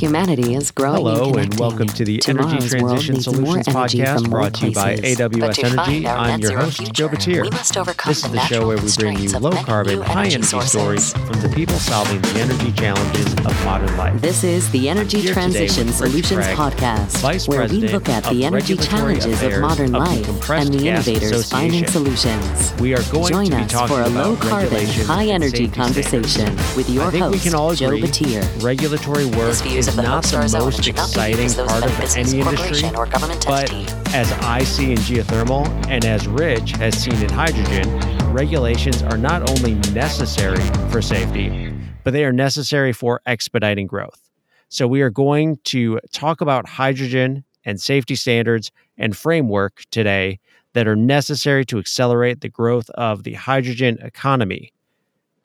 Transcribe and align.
Humanity 0.00 0.54
is 0.54 0.70
growing 0.70 0.96
Hello, 0.96 1.34
and, 1.34 1.52
and 1.52 1.60
welcome 1.60 1.86
to 1.86 2.06
the 2.06 2.18
Energy 2.26 2.56
Tomorrow's 2.56 2.70
Transition 2.70 3.20
Solutions 3.20 3.66
podcast 3.66 4.30
brought 4.30 4.54
to 4.54 4.68
you 4.68 4.72
by 4.72 4.96
AWS 4.96 5.62
Energy. 5.62 6.08
I'm 6.08 6.40
your 6.40 6.58
host, 6.58 6.78
future, 6.78 6.92
Joe 6.94 7.08
Batir. 7.10 7.42
we 7.42 7.50
must 7.50 7.76
overcome 7.76 8.10
This 8.10 8.24
is 8.24 8.32
the 8.32 8.40
show 8.46 8.66
where 8.66 8.78
we 8.78 8.90
bring 8.96 9.18
you 9.18 9.28
low 9.38 9.50
carbon, 9.50 10.00
high 10.00 10.28
energy 10.28 10.42
sources. 10.44 10.70
stories 10.70 11.12
from 11.12 11.42
the 11.42 11.50
people 11.54 11.74
solving 11.74 12.18
the 12.22 12.40
energy 12.40 12.72
challenges 12.72 13.26
of 13.34 13.64
modern 13.66 13.94
life. 13.98 14.18
This 14.22 14.42
is 14.42 14.70
the 14.70 14.88
Energy 14.88 15.20
Transition 15.20 15.88
Solutions 15.88 16.46
Craig, 16.46 16.56
podcast, 16.56 17.18
Vice 17.18 17.46
where 17.46 17.68
we 17.68 17.82
look 17.88 18.08
at 18.08 18.24
the 18.24 18.46
energy 18.46 18.78
challenges 18.78 19.42
of 19.42 19.60
modern 19.60 19.94
of 19.94 20.00
life 20.00 20.50
and 20.50 20.72
the 20.72 20.88
innovators 20.88 21.50
finding 21.50 21.86
solutions. 21.86 22.72
We 22.80 22.94
are 22.94 23.02
going 23.12 23.34
Join 23.34 23.50
to 23.50 23.56
be 23.56 23.62
us 23.64 23.70
talking 23.70 23.96
for 23.96 24.00
a 24.00 24.08
low 24.08 24.34
carbon, 24.36 24.86
high 24.86 25.26
energy 25.26 25.68
conversation 25.68 26.56
with 26.74 26.88
your 26.88 27.10
host, 27.10 27.32
we 27.32 27.38
can 27.38 27.54
all 27.54 27.74
Joe 27.74 27.90
Batir. 27.90 28.64
regulatory 28.64 29.26
work 29.26 29.56
views 29.56 29.89
is 29.90 29.96
not 29.96 30.24
the 30.24 30.58
most 30.58 30.76
and 30.76 30.84
should 30.84 30.96
not 30.96 31.06
be 31.06 31.10
exciting 31.10 31.42
used 31.42 31.58
as 31.58 31.66
those 31.66 31.68
part 31.68 31.84
of 31.84 31.90
of 31.90 31.98
a 31.98 32.02
business, 32.02 32.32
any 32.32 32.40
industry. 32.40 32.90
or 32.96 33.06
government 33.06 33.44
But 33.46 33.72
entity. 33.72 34.16
as 34.16 34.32
I 34.32 34.62
see 34.62 34.92
in 34.92 34.98
geothermal 34.98 35.66
and 35.88 36.04
as 36.04 36.26
Rich 36.28 36.72
has 36.72 36.96
seen 36.96 37.14
in 37.14 37.28
hydrogen, 37.30 37.98
regulations 38.32 39.02
are 39.02 39.18
not 39.18 39.48
only 39.50 39.74
necessary 39.92 40.60
for 40.90 41.02
safety, 41.02 41.74
but 42.04 42.12
they 42.12 42.24
are 42.24 42.32
necessary 42.32 42.92
for 42.92 43.20
expediting 43.26 43.86
growth. 43.86 44.28
So 44.68 44.86
we 44.86 45.02
are 45.02 45.10
going 45.10 45.58
to 45.64 45.98
talk 46.12 46.40
about 46.40 46.68
hydrogen 46.68 47.44
and 47.64 47.80
safety 47.80 48.14
standards 48.14 48.70
and 48.96 49.16
framework 49.16 49.82
today 49.90 50.38
that 50.74 50.86
are 50.86 50.96
necessary 50.96 51.64
to 51.66 51.78
accelerate 51.78 52.40
the 52.40 52.48
growth 52.48 52.88
of 52.90 53.24
the 53.24 53.34
hydrogen 53.34 53.98
economy. 54.00 54.72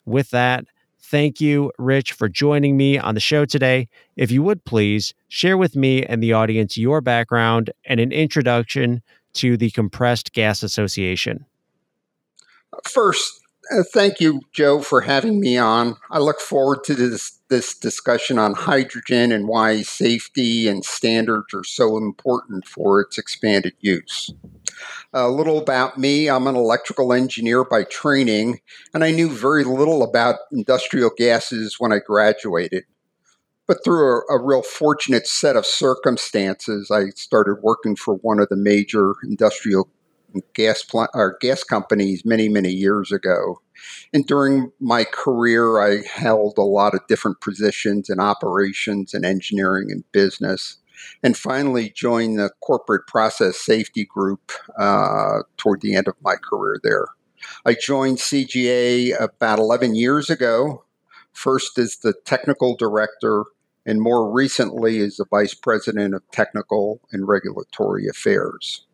With 0.04 0.30
that, 0.30 0.66
thank 1.06 1.40
you, 1.40 1.72
Rich, 1.78 2.12
for 2.12 2.28
joining 2.28 2.76
me 2.76 2.98
on 2.98 3.14
the 3.14 3.20
show 3.20 3.44
today. 3.44 3.88
If 4.16 4.30
you 4.30 4.42
would 4.42 4.64
please 4.64 5.14
share 5.28 5.56
with 5.56 5.76
me 5.76 6.04
and 6.04 6.22
the 6.22 6.32
audience 6.32 6.76
your 6.76 7.00
background 7.00 7.70
and 7.84 8.00
an 8.00 8.12
introduction 8.12 9.02
to 9.34 9.56
the 9.56 9.70
Compressed 9.70 10.32
Gas 10.32 10.62
Association. 10.62 11.46
First, 12.84 13.40
uh, 13.72 13.82
thank 13.92 14.20
you, 14.20 14.40
Joe, 14.52 14.80
for 14.80 15.00
having 15.02 15.40
me 15.40 15.58
on. 15.58 15.96
I 16.10 16.18
look 16.18 16.40
forward 16.40 16.84
to 16.84 16.94
this, 16.94 17.38
this 17.48 17.76
discussion 17.76 18.38
on 18.38 18.54
hydrogen 18.54 19.32
and 19.32 19.48
why 19.48 19.82
safety 19.82 20.68
and 20.68 20.84
standards 20.84 21.52
are 21.54 21.64
so 21.64 21.96
important 21.96 22.66
for 22.66 23.00
its 23.00 23.18
expanded 23.18 23.74
use. 23.80 24.32
A 25.12 25.28
little 25.28 25.58
about 25.58 25.98
me. 25.98 26.28
I'm 26.28 26.46
an 26.46 26.56
electrical 26.56 27.12
engineer 27.12 27.64
by 27.64 27.84
training, 27.84 28.60
and 28.92 29.04
I 29.04 29.10
knew 29.10 29.30
very 29.30 29.64
little 29.64 30.02
about 30.02 30.36
industrial 30.52 31.10
gases 31.16 31.76
when 31.78 31.92
I 31.92 31.98
graduated. 31.98 32.84
But 33.66 33.82
through 33.84 34.22
a, 34.28 34.36
a 34.36 34.42
real 34.42 34.62
fortunate 34.62 35.26
set 35.26 35.56
of 35.56 35.66
circumstances, 35.66 36.90
I 36.90 37.10
started 37.16 37.62
working 37.62 37.96
for 37.96 38.14
one 38.14 38.38
of 38.38 38.48
the 38.48 38.56
major 38.56 39.14
industrial 39.24 39.88
gas 40.54 40.82
plant 40.82 41.10
or 41.14 41.38
gas 41.40 41.64
companies 41.64 42.24
many 42.24 42.48
many 42.48 42.70
years 42.70 43.12
ago. 43.12 43.60
And 44.12 44.26
during 44.26 44.72
my 44.80 45.04
career 45.04 45.78
i 45.80 46.02
held 46.06 46.58
a 46.58 46.62
lot 46.62 46.94
of 46.94 47.06
different 47.08 47.40
positions 47.40 48.10
in 48.10 48.20
operations 48.20 49.14
and 49.14 49.24
engineering 49.24 49.90
and 49.90 50.04
business 50.12 50.76
and 51.22 51.36
finally 51.36 51.90
joined 51.90 52.38
the 52.38 52.50
corporate 52.60 53.06
process 53.06 53.56
safety 53.58 54.04
group 54.04 54.52
uh, 54.78 55.40
toward 55.56 55.80
the 55.80 55.94
end 55.94 56.08
of 56.08 56.14
my 56.22 56.36
career 56.36 56.78
there. 56.82 57.06
I 57.64 57.74
joined 57.74 58.18
cga 58.18 59.20
about 59.20 59.58
11 59.58 59.94
years 59.94 60.30
ago. 60.30 60.84
First 61.32 61.78
as 61.78 61.96
the 61.96 62.14
technical 62.24 62.76
director 62.76 63.44
and 63.84 64.00
more 64.00 64.30
recently 64.30 64.98
as 65.00 65.16
the 65.16 65.26
vice 65.30 65.54
president 65.54 66.14
of 66.14 66.28
technical 66.32 67.00
and 67.12 67.28
regulatory 67.28 68.08
affairs. 68.08 68.86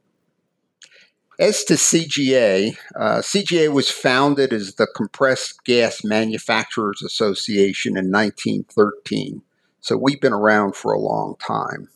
As 1.39 1.65
to 1.65 1.75
CGA, 1.75 2.77
uh, 2.95 3.19
CGA 3.19 3.73
was 3.73 3.91
founded 3.91 4.53
as 4.53 4.75
the 4.75 4.87
Compressed 4.87 5.65
Gas 5.65 6.05
Manufacturers 6.05 7.03
Association 7.03 7.97
in 7.97 8.13
1913. 8.13 9.43
So 9.83 9.97
we've 9.97 10.21
been 10.21 10.33
around 10.33 10.77
for 10.77 10.93
a 10.93 10.99
long 10.99 11.35
time. 11.45 11.89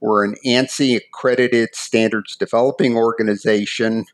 We're 0.00 0.24
an 0.24 0.34
ANSI 0.44 0.96
accredited 0.96 1.74
standards 1.74 2.36
developing 2.36 2.96
organization 2.96 4.06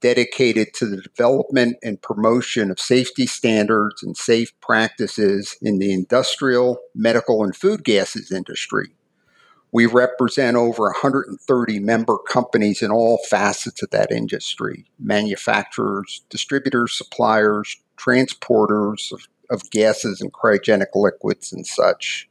dedicated 0.00 0.72
to 0.74 0.86
the 0.86 1.02
development 1.02 1.76
and 1.82 2.00
promotion 2.00 2.70
of 2.70 2.80
safety 2.80 3.26
standards 3.26 4.02
and 4.02 4.16
safe 4.16 4.58
practices 4.60 5.56
in 5.60 5.78
the 5.78 5.92
industrial, 5.92 6.78
medical, 6.94 7.44
and 7.44 7.54
food 7.54 7.84
gases 7.84 8.32
industry. 8.32 8.88
We 9.72 9.84
represent 9.84 10.56
over 10.56 10.84
130 10.84 11.78
member 11.80 12.16
companies 12.16 12.80
in 12.80 12.90
all 12.90 13.18
facets 13.28 13.82
of 13.82 13.90
that 13.90 14.10
industry 14.10 14.86
manufacturers, 14.98 16.22
distributors, 16.30 16.96
suppliers, 16.96 17.76
transporters 17.98 19.12
of, 19.12 19.26
of 19.50 19.70
gases 19.70 20.22
and 20.22 20.32
cryogenic 20.32 20.94
liquids 20.94 21.52
and 21.52 21.66
such. 21.66 22.28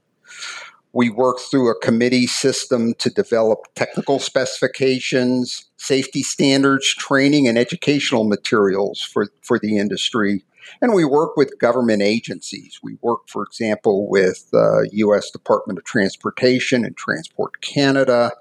We 0.93 1.09
work 1.09 1.39
through 1.39 1.69
a 1.69 1.79
committee 1.79 2.25
system 2.25 2.93
to 2.99 3.09
develop 3.09 3.67
technical 3.75 4.17
specifications, 4.19 5.65
safety 5.75 6.23
standards, 6.23 6.87
training, 6.93 7.47
and 7.49 7.57
educational 7.57 8.23
materials 8.23 9.01
for, 9.01 9.27
for 9.41 9.59
the 9.59 9.77
industry. 9.77 10.45
And 10.81 10.93
we 10.93 11.05
work 11.05 11.35
with 11.35 11.59
government 11.59 12.01
agencies. 12.01 12.79
We 12.81 12.97
work, 13.01 13.27
for 13.27 13.43
example, 13.43 14.07
with 14.09 14.47
uh, 14.53 14.83
U.S. 14.91 15.29
Department 15.31 15.79
of 15.79 15.85
Transportation 15.85 16.85
and 16.85 16.95
Transport 16.95 17.61
Canada. 17.61 18.31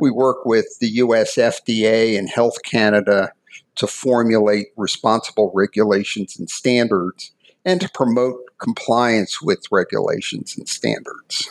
We 0.00 0.10
work 0.10 0.44
with 0.44 0.78
the 0.80 0.88
U.S. 0.88 1.36
FDA 1.36 2.18
and 2.18 2.28
Health 2.28 2.62
Canada 2.64 3.32
to 3.76 3.86
formulate 3.86 4.68
responsible 4.76 5.52
regulations 5.54 6.38
and 6.38 6.50
standards 6.50 7.32
and 7.64 7.80
to 7.80 7.88
promote 7.88 8.49
compliance 8.60 9.40
with 9.42 9.60
regulations 9.70 10.56
and 10.56 10.68
standards. 10.68 11.48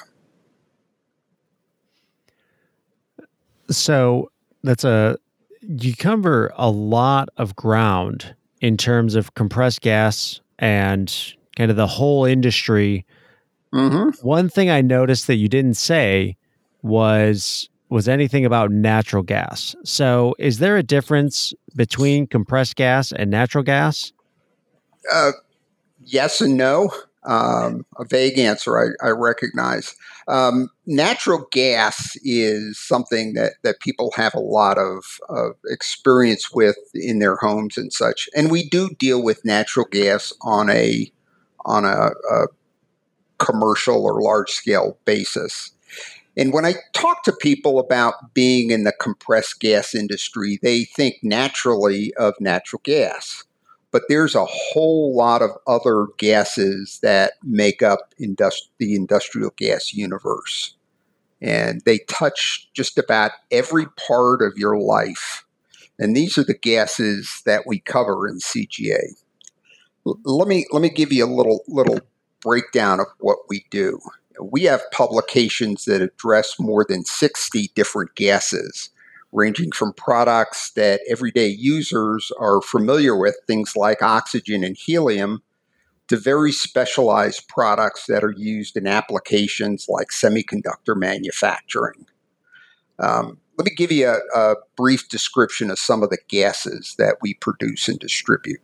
So 3.70 4.32
that's 4.64 4.84
a 4.84 5.18
you 5.62 5.96
cover 5.96 6.52
a 6.56 6.70
lot 6.70 7.30
of 7.38 7.56
ground 7.56 8.36
in 8.62 8.78
terms 8.78 9.16
of 9.16 9.34
compressed 9.34 9.82
gas 9.82 10.42
and 10.58 11.14
kind 11.56 11.70
of 11.70 11.78
the 11.78 11.88
whole 11.88 12.26
industry. 12.26 13.06
Mm-hmm. 13.74 14.26
One 14.26 14.50
thing 14.50 14.70
I 14.70 14.82
noticed 14.82 15.28
that 15.28 15.36
you 15.36 15.48
didn't 15.48 15.76
say 15.76 16.38
was 16.82 17.70
was 17.90 18.08
anything 18.08 18.46
about 18.46 18.72
natural 18.72 19.24
gas. 19.24 19.76
So, 19.84 20.36
is 20.38 20.60
there 20.60 20.78
a 20.78 20.84
difference 20.84 21.54
between 21.76 22.28
compressed 22.28 22.76
gas 22.76 23.12
and 23.12 23.32
natural 23.32 23.64
gas? 23.64 24.12
Uh, 25.12 25.32
yes 26.12 26.42
and 26.42 26.58
no. 26.58 26.90
Um, 27.26 27.86
a 27.98 28.06
vague 28.06 28.40
answer, 28.40 28.78
I, 28.78 29.08
I 29.08 29.10
recognize. 29.10 29.94
Um, 30.30 30.70
natural 30.86 31.48
gas 31.52 32.16
is 32.24 32.80
something 32.80 33.34
that, 33.34 33.54
that 33.64 33.82
people 33.82 34.12
have 34.16 34.34
a 34.34 34.40
lot 34.40 34.78
of, 34.78 35.04
of 35.28 35.52
experience 35.66 36.52
with 36.54 36.78
in 36.94 37.20
their 37.20 37.36
homes 37.36 37.78
and 37.78 37.92
such, 37.92 38.30
and 38.36 38.50
we 38.50 38.70
do 38.70 38.90
deal 38.98 39.22
with 39.22 39.44
natural 39.44 39.86
gas 39.92 40.32
on 40.42 40.70
a 40.70 41.12
on 41.66 41.84
a, 41.84 42.12
a 42.32 42.46
commercial 43.38 44.06
or 44.06 44.22
large 44.22 44.50
scale 44.52 44.98
basis. 45.04 45.72
And 46.38 46.54
when 46.54 46.66
I 46.66 46.76
talk 46.94 47.24
to 47.24 47.34
people 47.34 47.80
about 47.80 48.34
being 48.34 48.72
in 48.72 48.86
the 48.86 48.94
compressed 48.94 49.60
gas 49.60 49.94
industry, 49.94 50.58
they 50.62 50.86
think 50.86 51.16
naturally 51.22 52.14
of 52.16 52.34
natural 52.40 52.82
gas 52.86 53.44
but 53.92 54.04
there's 54.08 54.36
a 54.36 54.46
whole 54.46 55.16
lot 55.16 55.42
of 55.42 55.52
other 55.68 56.08
gases 56.18 57.00
that 57.02 57.34
make 57.44 57.82
up 57.82 58.14
the 58.18 58.96
industrial 58.96 59.52
gas 59.58 59.94
universe. 59.94 60.76
And 61.42 61.82
they 61.86 62.00
touch 62.00 62.70
just 62.74 62.98
about 62.98 63.32
every 63.52 63.86
part 64.08 64.42
of 64.42 64.58
your 64.58 64.78
life. 64.78 65.46
And 65.98 66.16
these 66.16 66.38
are 66.38 66.44
the 66.44 66.58
gases 66.58 67.42
that 67.46 67.66
we 67.66 67.80
cover 67.80 68.28
in 68.28 68.40
CGA. 68.40 69.16
L- 70.06 70.20
let 70.24 70.48
me 70.48 70.66
let 70.72 70.82
me 70.82 70.90
give 70.90 71.12
you 71.12 71.26
a 71.26 71.34
little 71.34 71.64
little 71.68 72.00
breakdown 72.42 73.00
of 73.00 73.08
what 73.20 73.40
we 73.50 73.66
do. 73.70 74.00
We 74.42 74.64
have 74.64 74.82
publications 74.92 75.86
that 75.86 76.02
address 76.02 76.60
more 76.60 76.86
than 76.88 77.04
60 77.04 77.72
different 77.76 78.16
gases 78.16 78.90
ranging 79.32 79.72
from 79.72 79.94
products 79.94 80.72
that 80.72 81.02
everyday 81.10 81.48
users 81.48 82.32
are 82.40 82.62
familiar 82.62 83.16
with, 83.16 83.36
things 83.46 83.76
like 83.76 84.02
oxygen 84.02 84.64
and 84.64 84.78
helium, 84.78 85.42
to 86.08 86.18
very 86.18 86.52
specialized 86.52 87.48
products 87.48 88.08
that 88.08 88.24
are 88.24 88.34
used 88.36 88.76
in 88.76 88.88
applications 88.88 89.88
like 89.88 90.08
semiconductor 90.08 90.96
manufacturing. 90.96 92.08
Um, 92.98 93.38
let 93.58 93.66
me 93.66 93.72
give 93.76 93.92
you 93.92 94.08
a, 94.08 94.20
a 94.36 94.56
brief 94.76 95.08
description 95.10 95.70
of 95.70 95.78
some 95.78 96.02
of 96.02 96.10
the 96.10 96.18
gases 96.28 96.96
that 96.98 97.18
we 97.22 97.36
produce 97.36 97.88
and 97.88 98.00
distribute. 98.00 98.62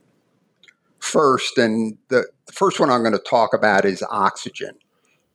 First, 0.99 1.57
and 1.59 1.97
the, 2.07 2.25
the 2.47 2.53
first 2.53 2.79
one 2.79 2.89
I'm 2.89 3.01
going 3.01 3.13
to 3.13 3.19
talk 3.19 3.53
about 3.53 3.85
is 3.85 4.03
oxygen. 4.09 4.71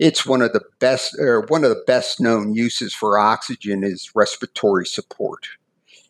It's 0.00 0.24
one 0.24 0.40
of 0.40 0.54
the 0.54 0.62
best, 0.78 1.14
or 1.18 1.42
one 1.48 1.62
of 1.62 1.68
the 1.68 1.84
best 1.86 2.22
known 2.22 2.54
uses 2.54 2.94
for 2.94 3.18
oxygen 3.18 3.84
is 3.84 4.10
respiratory 4.14 4.86
support. 4.86 5.46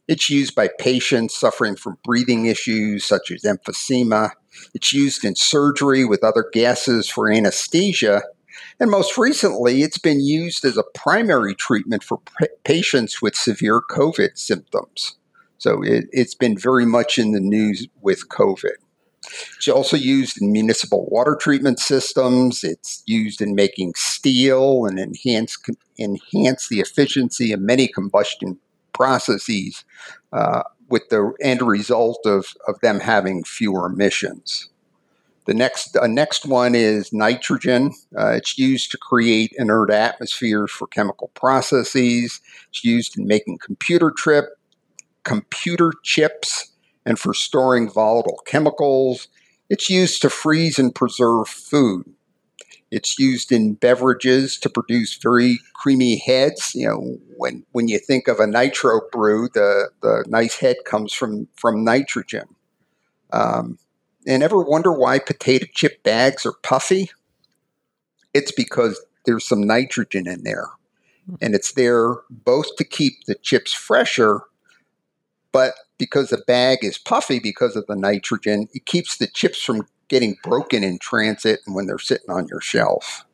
It's 0.07 0.31
used 0.31 0.55
by 0.55 0.69
patients 0.79 1.37
suffering 1.37 1.75
from 1.75 1.99
breathing 2.05 2.47
issues 2.47 3.05
such 3.05 3.33
as 3.33 3.43
emphysema. 3.43 4.31
It's 4.75 4.93
used 4.93 5.25
in 5.25 5.35
surgery 5.35 6.05
with 6.05 6.23
other 6.23 6.49
gases 6.53 7.11
for 7.11 7.33
anesthesia. 7.33 8.23
And 8.79 8.93
most 8.93 9.19
recently, 9.19 9.83
it's 9.83 9.99
been 9.99 10.21
used 10.21 10.65
as 10.65 10.77
a 10.77 10.85
primary 10.95 11.57
treatment 11.57 12.05
for 12.05 12.19
p- 12.19 12.47
patients 12.63 13.21
with 13.21 13.35
severe 13.35 13.81
COVID 13.91 14.39
symptoms. 14.39 15.17
So 15.59 15.83
it, 15.83 16.05
has 16.15 16.37
been 16.37 16.57
very 16.57 16.87
much 16.87 17.19
in 17.19 17.33
the 17.33 17.41
news 17.41 17.89
with 18.01 18.29
COVID. 18.29 18.77
It's 19.57 19.69
also 19.69 19.97
used 19.97 20.41
in 20.41 20.53
municipal 20.53 21.07
water 21.11 21.37
treatment 21.39 21.79
systems. 21.79 22.65
It's 22.65 23.03
used 23.07 23.41
in 23.41 23.55
making 23.55 23.95
steel 23.97 24.87
and 24.87 24.99
enhance 24.99 25.59
enhance 25.99 26.69
the 26.69 26.81
efficiency 26.81 27.53
of 27.53 27.61
many 27.61 27.87
combustion 27.87 28.59
processes, 28.93 29.85
uh, 30.33 30.63
with 30.89 31.09
the 31.11 31.33
end 31.41 31.63
result 31.63 32.21
of, 32.25 32.55
of 32.67 32.81
them 32.81 33.01
having 33.01 33.45
fewer 33.45 33.87
emissions. 33.87 34.69
The 35.47 35.55
next 35.55 35.97
uh, 35.97 36.07
next 36.07 36.47
one 36.47 36.75
is 36.75 37.13
nitrogen. 37.13 37.93
Uh, 38.17 38.33
it's 38.33 38.59
used 38.59 38.91
to 38.93 38.99
create 38.99 39.53
inert 39.57 39.91
atmospheres 39.91 40.71
for 40.71 40.87
chemical 40.87 41.29
processes. 41.35 42.41
It's 42.69 42.85
used 42.85 43.19
in 43.19 43.27
making 43.27 43.59
computer 43.59 44.11
trip 44.11 44.57
computer 45.25 45.93
chips 46.03 46.70
and 47.05 47.19
for 47.19 47.35
storing 47.35 47.91
volatile 47.91 48.41
chemicals. 48.47 49.29
It's 49.69 49.88
used 49.88 50.23
to 50.23 50.31
freeze 50.31 50.79
and 50.79 50.94
preserve 50.94 51.49
food. 51.49 52.05
It's 52.91 53.19
used 53.19 53.52
in 53.52 53.75
beverages 53.75 54.58
to 54.58 54.69
produce 54.69 55.17
very 55.17 55.61
creamy 55.75 56.19
heads. 56.19 56.75
You 56.75 56.88
know, 56.88 57.19
when 57.37 57.64
when 57.73 57.88
you 57.88 57.99
think 57.99 58.26
of 58.26 58.41
a 58.41 58.47
nitro 58.47 59.00
brew, 59.12 59.49
the 59.55 59.91
the 60.02 60.25
nice 60.26 60.56
head 60.56 60.76
comes 60.85 61.12
from 61.12 61.47
from 61.55 61.85
nitrogen. 61.85 62.49
Um, 63.32 63.79
and 64.26 64.43
ever 64.43 64.61
wonder 64.61 64.93
why 64.93 65.20
potato 65.20 65.67
chip 65.73 66.02
bags 66.02 66.44
are 66.44 66.52
puffy? 66.64 67.11
It's 68.35 68.52
because 68.52 69.00
there's 69.25 69.47
some 69.47 69.62
nitrogen 69.62 70.26
in 70.26 70.43
there, 70.43 70.67
and 71.41 71.55
it's 71.55 71.73
there 71.73 72.17
both 72.29 72.75
to 72.76 72.85
keep 72.85 73.25
the 73.26 73.37
chips 73.37 73.73
fresher 73.73 74.43
but 75.52 75.75
because 75.99 76.31
the 76.31 76.43
bag 76.47 76.79
is 76.82 76.99
puffy 76.99 77.38
because 77.38 77.76
of 77.76 77.87
the 77.87 77.97
nitrogen, 77.97 78.69
it 78.73 78.87
keeps 78.87 79.17
the 79.17 79.26
chips 79.26 79.62
from 79.62 79.87
getting 80.08 80.37
broken 80.43 80.82
in 80.82 80.99
transit 80.99 81.61
and 81.67 81.75
when 81.75 81.87
they're 81.87 81.99
sitting 81.99 82.31
on 82.31 82.49
your 82.49 82.61
shelf. 82.61 83.25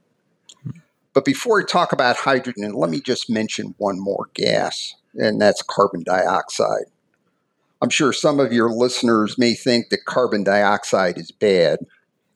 But 1.14 1.24
before 1.24 1.56
we 1.56 1.64
talk 1.64 1.92
about 1.92 2.16
hydrogen, 2.16 2.72
let 2.72 2.90
me 2.90 3.00
just 3.00 3.30
mention 3.30 3.74
one 3.78 3.98
more 3.98 4.28
gas, 4.34 4.94
and 5.14 5.40
that's 5.40 5.62
carbon 5.62 6.02
dioxide. 6.02 6.86
I'm 7.80 7.90
sure 7.90 8.12
some 8.12 8.40
of 8.40 8.52
your 8.52 8.70
listeners 8.70 9.38
may 9.38 9.54
think 9.54 9.88
that 9.90 10.04
carbon 10.04 10.44
dioxide 10.44 11.16
is 11.16 11.30
bad, 11.30 11.78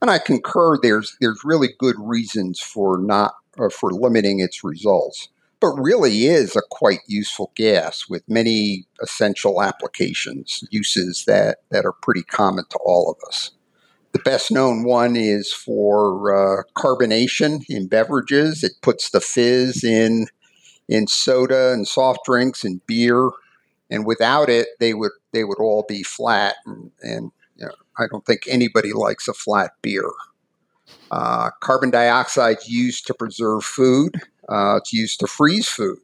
and 0.00 0.10
I 0.10 0.18
concur. 0.18 0.78
There's 0.80 1.16
there's 1.20 1.40
really 1.44 1.70
good 1.78 1.96
reasons 1.98 2.60
for 2.60 2.96
not 2.96 3.34
or 3.58 3.68
for 3.68 3.90
limiting 3.90 4.40
its 4.40 4.64
results 4.64 5.28
but 5.60 5.74
really 5.74 6.26
is 6.26 6.56
a 6.56 6.62
quite 6.70 7.00
useful 7.06 7.52
gas 7.54 8.08
with 8.08 8.22
many 8.28 8.86
essential 9.02 9.62
applications, 9.62 10.64
uses 10.70 11.24
that, 11.26 11.58
that 11.70 11.84
are 11.84 11.92
pretty 11.92 12.22
common 12.22 12.64
to 12.70 12.78
all 12.84 13.10
of 13.10 13.28
us. 13.28 13.50
The 14.12 14.18
best 14.20 14.50
known 14.50 14.82
one 14.82 15.14
is 15.16 15.52
for 15.52 16.34
uh, 16.34 16.62
carbonation 16.76 17.64
in 17.68 17.86
beverages. 17.86 18.64
It 18.64 18.72
puts 18.82 19.10
the 19.10 19.20
fizz 19.20 19.84
in 19.84 20.26
in 20.88 21.06
soda 21.06 21.72
and 21.72 21.86
soft 21.86 22.24
drinks 22.24 22.64
and 22.64 22.84
beer, 22.86 23.30
and 23.88 24.04
without 24.04 24.48
it, 24.48 24.66
they 24.80 24.94
would 24.94 25.12
they 25.32 25.44
would 25.44 25.60
all 25.60 25.84
be 25.88 26.02
flat. 26.02 26.56
And, 26.66 26.90
and 27.02 27.30
you 27.54 27.66
know, 27.66 27.72
I 27.96 28.06
don't 28.10 28.26
think 28.26 28.42
anybody 28.48 28.92
likes 28.92 29.28
a 29.28 29.32
flat 29.32 29.72
beer. 29.80 30.10
Uh, 31.12 31.50
carbon 31.60 31.90
dioxide 31.90 32.58
used 32.66 33.06
to 33.06 33.14
preserve 33.14 33.62
food. 33.62 34.20
Uh, 34.50 34.76
it's 34.76 34.92
used 34.92 35.20
to 35.20 35.26
freeze 35.26 35.68
food. 35.68 36.00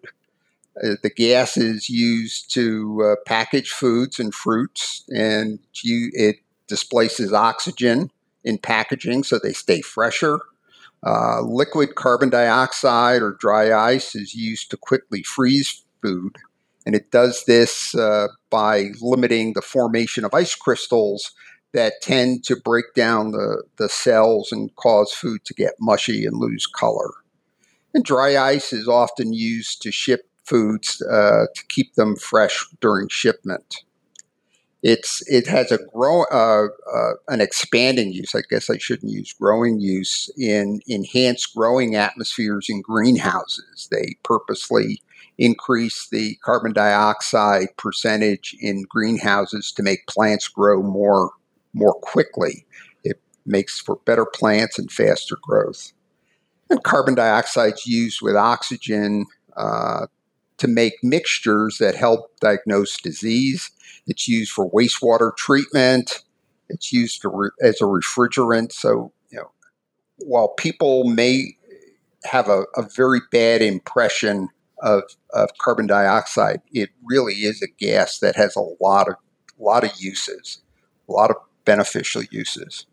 Uh, 0.83 0.91
the 1.03 1.11
gas 1.11 1.57
is 1.57 1.89
used 1.89 2.53
to 2.53 3.03
uh, 3.03 3.17
package 3.27 3.71
foods 3.71 4.21
and 4.21 4.35
fruits, 4.35 5.05
and 5.09 5.59
you, 5.83 6.11
it 6.13 6.37
displaces 6.69 7.33
oxygen 7.33 8.11
in 8.45 8.59
packaging 8.59 9.25
so 9.25 9.39
they 9.39 9.53
stay 9.53 9.81
fresher. 9.81 10.39
Uh, 11.05 11.41
liquid 11.41 11.95
carbon 11.95 12.31
dioxide 12.31 13.23
or 13.23 13.37
dry 13.41 13.73
ice 13.73 14.15
is 14.15 14.35
used 14.35 14.71
to 14.71 14.77
quickly 14.77 15.23
freeze 15.23 15.83
food, 16.03 16.37
and 16.85 16.95
it 16.95 17.11
does 17.11 17.45
this 17.47 17.95
uh, 17.95 18.29
by 18.51 18.91
limiting 19.01 19.53
the 19.53 19.63
formation 19.63 20.25
of 20.25 20.35
ice 20.35 20.55
crystals 20.55 21.33
that 21.73 21.95
tend 22.01 22.45
to 22.45 22.57
break 22.57 22.87
down 22.95 23.33
the, 23.33 23.63
the 23.77 23.89
cells 23.89 24.53
and 24.53 24.75
cause 24.77 25.13
food 25.13 25.45
to 25.45 25.55
get 25.55 25.75
mushy 25.81 26.25
and 26.25 26.39
lose 26.39 26.67
color. 26.67 27.11
And 27.97 28.05
dry 28.05 28.37
ice 28.37 28.75
is 28.75 28.89
often 28.89 29.33
used 29.33 29.81
to 29.81 29.91
ship 29.91 30.29
foods 30.45 31.01
uh, 31.11 31.47
to 31.55 31.67
keep 31.71 31.95
them 31.95 32.15
fresh 32.15 32.63
during 32.83 33.09
shipment. 33.09 33.85
It's 34.83 35.27
it 35.27 35.47
has 35.47 35.73
a 35.73 35.79
grow 35.95 36.25
uh, 36.25 36.67
uh, 36.95 37.13
an 37.29 37.41
expanding 37.41 38.13
use. 38.13 38.35
I 38.35 38.43
guess 38.51 38.69
I 38.69 38.77
shouldn't 38.77 39.13
use 39.13 39.33
growing 39.33 39.81
use 39.81 40.29
in 40.37 40.83
enhanced 40.87 41.55
growing 41.57 41.95
atmospheres 41.95 42.67
in 42.69 42.83
greenhouses. 42.83 43.89
They 43.91 44.17
purposely 44.23 45.01
increase 45.39 46.07
the 46.13 46.37
carbon 46.45 46.75
dioxide 46.75 47.69
percentage 47.79 48.55
in 48.61 48.85
greenhouses 48.91 49.73
to 49.73 49.83
make 49.83 50.07
plants 50.07 50.49
grow 50.49 50.83
more 50.83 51.31
more 51.73 51.95
quickly. 51.95 52.67
It 53.05 53.19
makes 53.47 53.81
for 53.81 53.97
better 54.05 54.27
plants 54.27 54.79
and 54.79 54.93
faster 54.93 55.39
growth. 55.43 55.95
And 56.69 56.83
carbon 56.83 57.15
dioxide 57.15 57.75
is 57.75 57.87
used 57.87 58.19
with 58.23 58.37
oxygen 58.37 59.27
uh, 59.57 60.07
to 60.59 60.69
make 60.69 60.95
mixtures 61.03 61.79
that 61.79 61.95
help 61.95 62.37
diagnose 62.41 62.97
disease. 62.97 63.71
It's 64.07 64.27
used 64.27 64.53
for 64.53 64.71
wastewater 64.71 65.37
treatment. 65.37 66.23
It's 66.69 66.93
used 66.93 67.23
re- 67.25 67.51
as 67.63 67.81
a 67.81 67.85
refrigerant. 67.85 68.73
So, 68.73 69.13
you 69.31 69.39
know, 69.39 69.51
while 70.19 70.49
people 70.49 71.05
may 71.05 71.57
have 72.25 72.49
a, 72.49 72.65
a 72.77 72.83
very 72.97 73.21
bad 73.31 73.63
impression 73.63 74.49
of, 74.83 75.03
of 75.33 75.51
carbon 75.59 75.87
dioxide, 75.87 76.61
it 76.73 76.91
really 77.05 77.35
is 77.35 77.63
a 77.63 77.69
gas 77.79 78.19
that 78.19 78.37
has 78.37 78.57
a 78.57 78.67
lot 78.83 79.09
of 79.09 79.15
lot 79.59 79.85
of 79.85 79.91
uses, 79.99 80.61
a 81.09 81.13
lot 81.13 81.31
of 81.31 81.37
beneficial 81.65 82.23
uses. 82.31 82.87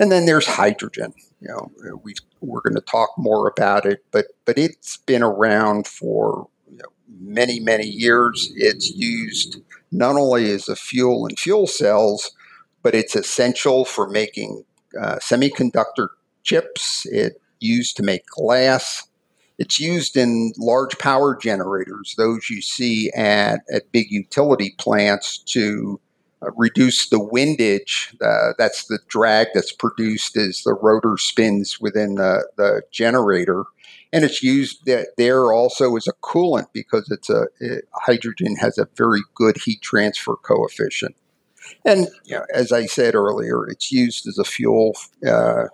And 0.00 0.10
then 0.10 0.26
there's 0.26 0.46
hydrogen. 0.46 1.14
You 1.40 1.48
know, 1.48 1.70
we 2.02 2.14
we're 2.42 2.60
going 2.60 2.74
to 2.74 2.80
talk 2.80 3.10
more 3.16 3.48
about 3.48 3.86
it, 3.86 4.04
but 4.10 4.26
but 4.44 4.58
it's 4.58 4.98
been 4.98 5.22
around 5.22 5.86
for 5.86 6.48
you 6.70 6.78
know, 6.78 6.88
many 7.20 7.60
many 7.60 7.86
years. 7.86 8.52
It's 8.56 8.90
used 8.90 9.60
not 9.90 10.16
only 10.16 10.50
as 10.50 10.68
a 10.68 10.76
fuel 10.76 11.26
in 11.26 11.36
fuel 11.36 11.66
cells, 11.66 12.32
but 12.82 12.94
it's 12.94 13.14
essential 13.14 13.84
for 13.84 14.08
making 14.08 14.64
uh, 15.00 15.16
semiconductor 15.16 16.08
chips. 16.42 17.06
It's 17.06 17.38
used 17.60 17.96
to 17.96 18.02
make 18.02 18.26
glass. 18.26 19.06
It's 19.58 19.78
used 19.78 20.16
in 20.16 20.52
large 20.58 20.98
power 20.98 21.36
generators, 21.36 22.14
those 22.18 22.50
you 22.50 22.60
see 22.60 23.12
at, 23.12 23.60
at 23.72 23.92
big 23.92 24.10
utility 24.10 24.74
plants 24.78 25.38
to 25.38 26.00
reduce 26.56 27.08
the 27.08 27.20
windage. 27.20 28.14
Uh, 28.20 28.52
that's 28.58 28.86
the 28.86 28.98
drag 29.08 29.48
that's 29.54 29.72
produced 29.72 30.36
as 30.36 30.62
the 30.62 30.74
rotor 30.74 31.16
spins 31.16 31.80
within 31.80 32.16
the, 32.16 32.46
the 32.56 32.82
generator. 32.90 33.64
And 34.12 34.24
it's 34.24 34.42
used 34.42 34.88
there 35.16 35.52
also 35.52 35.96
as 35.96 36.06
a 36.06 36.12
coolant 36.12 36.66
because 36.72 37.10
it's 37.10 37.30
a 37.30 37.46
it, 37.60 37.84
hydrogen 37.94 38.56
has 38.56 38.76
a 38.76 38.88
very 38.96 39.22
good 39.34 39.56
heat 39.56 39.80
transfer 39.80 40.36
coefficient. 40.36 41.16
And 41.84 42.08
you 42.24 42.36
know, 42.36 42.44
as 42.52 42.72
I 42.72 42.86
said 42.86 43.14
earlier, 43.14 43.66
it's 43.66 43.90
used 43.90 44.26
as 44.26 44.38
a 44.38 44.44
fuel. 44.44 44.96
Uh, 45.26 45.68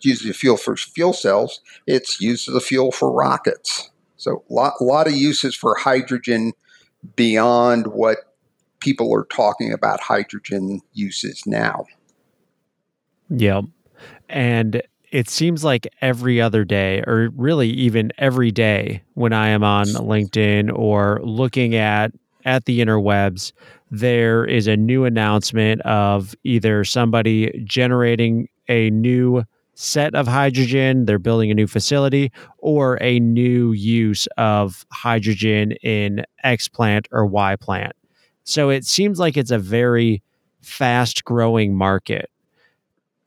used 0.00 0.24
as 0.24 0.30
a 0.30 0.34
fuel 0.34 0.56
for 0.56 0.76
fuel 0.76 1.12
cells. 1.12 1.60
It's 1.86 2.20
used 2.20 2.48
as 2.48 2.54
a 2.54 2.60
fuel 2.60 2.90
for 2.90 3.12
rockets. 3.12 3.90
So 4.16 4.44
a 4.48 4.52
lot, 4.52 4.80
lot 4.80 5.06
of 5.06 5.14
uses 5.14 5.54
for 5.54 5.74
hydrogen 5.76 6.52
beyond 7.16 7.88
what 7.88 8.18
people 8.80 9.14
are 9.14 9.26
talking 9.26 9.72
about 9.72 10.00
hydrogen 10.00 10.80
uses 10.92 11.42
now. 11.46 11.84
Yep. 13.30 13.64
And 14.28 14.82
it 15.12 15.28
seems 15.28 15.64
like 15.64 15.88
every 16.00 16.40
other 16.40 16.64
day, 16.64 17.02
or 17.06 17.30
really 17.36 17.68
even 17.70 18.12
every 18.18 18.50
day, 18.50 19.02
when 19.14 19.32
I 19.32 19.48
am 19.48 19.62
on 19.64 19.86
LinkedIn 19.86 20.76
or 20.76 21.20
looking 21.22 21.74
at 21.74 22.12
at 22.44 22.64
the 22.64 22.80
interwebs, 22.80 23.52
there 23.90 24.44
is 24.44 24.66
a 24.66 24.76
new 24.76 25.04
announcement 25.04 25.80
of 25.82 26.34
either 26.44 26.84
somebody 26.84 27.62
generating 27.64 28.48
a 28.68 28.90
new 28.90 29.42
set 29.74 30.14
of 30.14 30.28
hydrogen, 30.28 31.06
they're 31.06 31.18
building 31.18 31.50
a 31.50 31.54
new 31.54 31.66
facility, 31.66 32.30
or 32.58 33.02
a 33.02 33.18
new 33.18 33.72
use 33.72 34.26
of 34.36 34.84
hydrogen 34.92 35.72
in 35.82 36.24
X 36.44 36.68
plant 36.68 37.08
or 37.10 37.26
Y 37.26 37.56
plant. 37.56 37.92
So 38.50 38.68
it 38.68 38.84
seems 38.84 39.20
like 39.20 39.36
it's 39.36 39.52
a 39.52 39.58
very 39.58 40.22
fast 40.60 41.24
growing 41.24 41.76
market. 41.76 42.30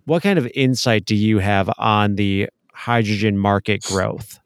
What 0.03 0.21
kind 0.21 0.37
of 0.37 0.51
insight 0.53 1.05
do 1.05 1.15
you 1.15 1.39
have 1.39 1.71
on 1.77 2.15
the 2.15 2.49
hydrogen 2.73 3.37
market 3.37 3.83
growth? 3.83 4.39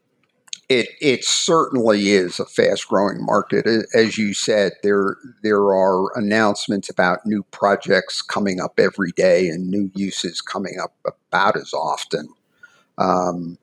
It 0.68 0.90
it 1.00 1.24
certainly 1.24 2.10
is 2.10 2.38
a 2.38 2.44
fast 2.44 2.86
growing 2.86 3.24
market. 3.24 3.66
As 3.92 4.18
you 4.18 4.34
said, 4.34 4.74
there 4.84 5.16
there 5.42 5.62
are 5.62 6.16
announcements 6.16 6.88
about 6.88 7.26
new 7.26 7.42
projects 7.50 8.22
coming 8.22 8.60
up 8.60 8.78
every 8.78 9.10
day 9.16 9.48
and 9.48 9.68
new 9.68 9.90
uses 9.96 10.40
coming 10.40 10.78
up 10.80 10.94
about 11.04 11.56
as 11.56 11.72
often. 11.72 12.28
Um, 12.98 13.58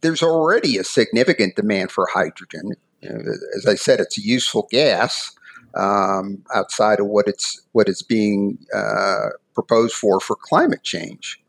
there's 0.00 0.22
already 0.22 0.78
a 0.78 0.84
significant 0.84 1.56
demand 1.56 1.90
for 1.90 2.06
hydrogen. 2.10 2.72
As 3.02 3.66
I 3.66 3.74
said, 3.74 4.00
it's 4.00 4.16
a 4.16 4.22
useful 4.22 4.66
gas 4.70 5.32
um, 5.74 6.42
outside 6.54 7.00
of 7.00 7.06
what 7.06 7.28
it's 7.28 7.62
what 7.72 7.88
is 7.88 8.02
being 8.02 8.58
uh, 8.74 9.28
proposed 9.54 9.94
for 9.94 10.20
for 10.20 10.36
climate 10.36 10.82
change. 10.82 11.40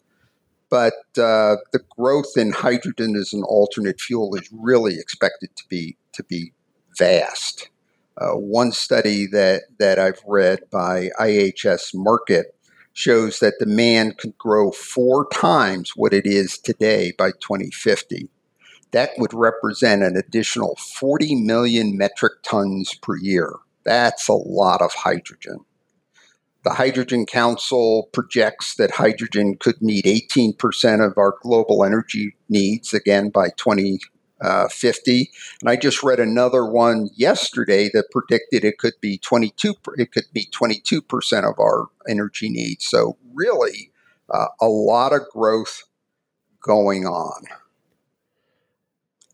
But 0.69 0.93
uh, 1.17 1.57
the 1.73 1.81
growth 1.97 2.37
in 2.37 2.51
hydrogen 2.51 3.15
as 3.15 3.33
an 3.33 3.43
alternate 3.43 3.99
fuel 3.99 4.35
is 4.35 4.49
really 4.51 4.99
expected 4.99 5.55
to 5.55 5.63
be 5.67 5.97
to 6.13 6.23
be 6.23 6.53
vast. 6.97 7.69
Uh, 8.17 8.33
one 8.33 8.71
study 8.71 9.25
that 9.27 9.63
that 9.79 9.97
I've 9.97 10.21
read 10.27 10.59
by 10.71 11.09
IHS 11.19 11.95
Markit 11.95 12.45
shows 12.93 13.39
that 13.39 13.53
demand 13.59 14.17
could 14.17 14.37
grow 14.37 14.71
four 14.71 15.27
times 15.29 15.93
what 15.95 16.13
it 16.13 16.25
is 16.25 16.57
today 16.57 17.13
by 17.17 17.31
2050. 17.31 18.27
That 18.91 19.11
would 19.17 19.33
represent 19.33 20.03
an 20.03 20.17
additional 20.17 20.75
40 20.75 21.35
million 21.35 21.97
metric 21.97 22.33
tons 22.43 22.93
per 22.95 23.15
year. 23.17 23.53
That's 23.83 24.27
a 24.27 24.33
lot 24.33 24.81
of 24.81 24.93
hydrogen. 24.93 25.59
The 26.63 26.71
Hydrogen 26.71 27.25
Council 27.25 28.09
projects 28.11 28.75
that 28.75 28.91
hydrogen 28.91 29.55
could 29.57 29.81
meet 29.81 30.05
18% 30.05 31.05
of 31.05 31.17
our 31.17 31.35
global 31.41 31.85
energy 31.85 32.35
needs 32.49 32.93
again 32.93 33.29
by 33.29 33.49
2050. 33.55 34.01
Uh, 34.41 35.25
and 35.61 35.69
I 35.69 35.77
just 35.77 36.03
read 36.03 36.19
another 36.19 36.65
one 36.65 37.09
yesterday 37.15 37.89
that 37.93 38.11
predicted 38.11 38.65
it 38.65 38.77
could 38.77 38.95
be 38.99 39.17
22. 39.19 39.73
It 39.97 40.11
could 40.11 40.25
be 40.33 40.47
22% 40.51 41.49
of 41.49 41.57
our 41.59 41.87
energy 42.09 42.49
needs. 42.49 42.85
So 42.85 43.17
really, 43.33 43.91
uh, 44.29 44.47
a 44.59 44.67
lot 44.67 45.13
of 45.13 45.21
growth 45.31 45.83
going 46.61 47.05
on. 47.05 47.43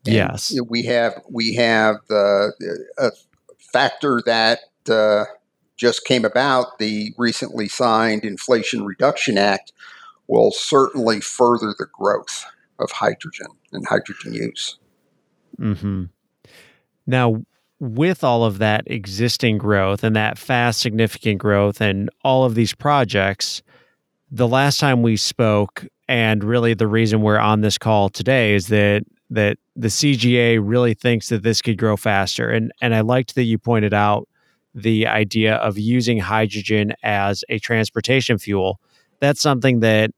And 0.04 0.14
yes, 0.14 0.56
we 0.68 0.84
have 0.84 1.20
we 1.28 1.54
have 1.54 1.96
the 2.08 2.52
a 2.96 3.10
factor 3.76 4.22
that 4.24 4.60
uh, 4.88 5.24
just 5.76 6.04
came 6.06 6.24
about, 6.24 6.78
the 6.78 7.12
recently 7.18 7.68
signed 7.68 8.24
Inflation 8.24 8.84
Reduction 8.84 9.36
Act 9.36 9.72
will 10.28 10.50
certainly 10.50 11.20
further 11.20 11.74
the 11.78 11.86
growth 11.92 12.46
of 12.78 12.90
hydrogen 12.90 13.48
and 13.72 13.86
hydrogen 13.86 14.32
use. 14.32 14.78
Mm-hmm. 15.60 16.04
Now, 17.06 17.42
with 17.78 18.24
all 18.24 18.44
of 18.44 18.58
that 18.58 18.84
existing 18.86 19.58
growth 19.58 20.02
and 20.02 20.16
that 20.16 20.38
fast, 20.38 20.80
significant 20.80 21.38
growth 21.38 21.80
and 21.82 22.08
all 22.24 22.44
of 22.44 22.54
these 22.54 22.74
projects, 22.74 23.62
the 24.30 24.48
last 24.48 24.80
time 24.80 25.02
we 25.02 25.18
spoke, 25.18 25.86
and 26.08 26.42
really 26.42 26.72
the 26.72 26.86
reason 26.86 27.20
we're 27.20 27.38
on 27.38 27.60
this 27.60 27.76
call 27.76 28.08
today 28.08 28.54
is 28.54 28.68
that 28.68 29.04
that 29.30 29.58
the 29.74 29.88
CGA 29.88 30.60
really 30.62 30.94
thinks 30.94 31.28
that 31.28 31.42
this 31.42 31.60
could 31.60 31.78
grow 31.78 31.96
faster. 31.96 32.50
And 32.50 32.72
and 32.80 32.94
I 32.94 33.00
liked 33.00 33.34
that 33.34 33.44
you 33.44 33.58
pointed 33.58 33.92
out 33.92 34.28
the 34.74 35.06
idea 35.06 35.56
of 35.56 35.78
using 35.78 36.18
hydrogen 36.18 36.92
as 37.02 37.44
a 37.48 37.58
transportation 37.58 38.38
fuel. 38.38 38.80
That's 39.20 39.40
something 39.40 39.80
that 39.80 40.10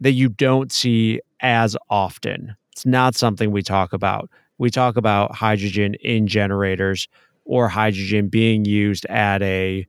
that 0.00 0.12
you 0.12 0.28
don't 0.28 0.70
see 0.72 1.20
as 1.40 1.76
often. 1.88 2.56
It's 2.72 2.86
not 2.86 3.14
something 3.14 3.50
we 3.50 3.62
talk 3.62 3.92
about. 3.92 4.30
We 4.58 4.70
talk 4.70 4.96
about 4.96 5.34
hydrogen 5.34 5.94
in 6.00 6.26
generators 6.26 7.08
or 7.44 7.68
hydrogen 7.68 8.28
being 8.28 8.64
used 8.64 9.06
at 9.06 9.42
a 9.42 9.86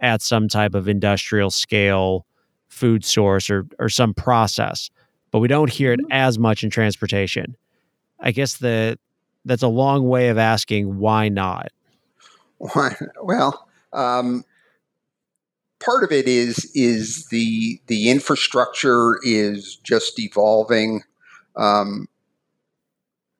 at 0.00 0.22
some 0.22 0.48
type 0.48 0.74
of 0.74 0.88
industrial 0.88 1.50
scale 1.50 2.26
food 2.68 3.04
source 3.04 3.50
or 3.50 3.66
or 3.78 3.88
some 3.88 4.14
process, 4.14 4.90
but 5.30 5.38
we 5.38 5.48
don't 5.48 5.70
hear 5.70 5.92
it 5.92 6.00
mm-hmm. 6.00 6.12
as 6.12 6.38
much 6.38 6.64
in 6.64 6.70
transportation. 6.70 7.56
I 8.20 8.32
guess 8.32 8.58
the 8.58 8.98
that's 9.44 9.62
a 9.62 9.68
long 9.68 10.08
way 10.08 10.28
of 10.28 10.38
asking 10.38 10.98
why 10.98 11.28
not. 11.28 11.72
Well, 13.22 13.68
um, 13.92 14.44
part 15.80 16.04
of 16.04 16.12
it 16.12 16.28
is 16.28 16.70
is 16.74 17.26
the 17.26 17.80
the 17.86 18.10
infrastructure 18.10 19.18
is 19.22 19.76
just 19.76 20.18
evolving. 20.20 21.02
Um, 21.56 22.08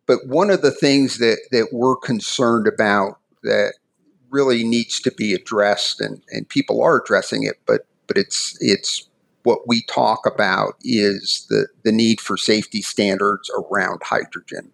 but 0.07 0.27
one 0.27 0.51
of 0.51 0.63
the 0.63 0.73
things 0.73 1.19
that 1.19 1.39
that 1.53 1.69
we're 1.73 1.97
concerned 1.97 2.67
about 2.67 3.19
that 3.43 3.75
really 4.31 4.65
needs 4.65 5.01
to 5.01 5.11
be 5.11 5.35
addressed, 5.35 6.01
and, 6.01 6.23
and 6.31 6.49
people 6.49 6.83
are 6.83 7.01
addressing 7.01 7.45
it, 7.45 7.61
but 7.67 7.87
but 8.07 8.17
it's 8.17 8.57
it's 8.61 9.09
what 9.43 9.67
we 9.67 9.83
talk 9.83 10.27
about 10.27 10.75
is 10.83 11.47
the, 11.49 11.69
the 11.83 11.93
need 11.93 12.21
for 12.21 12.37
safety 12.37 12.83
standards 12.83 13.51
around 13.51 14.03
hydrogen. 14.03 14.71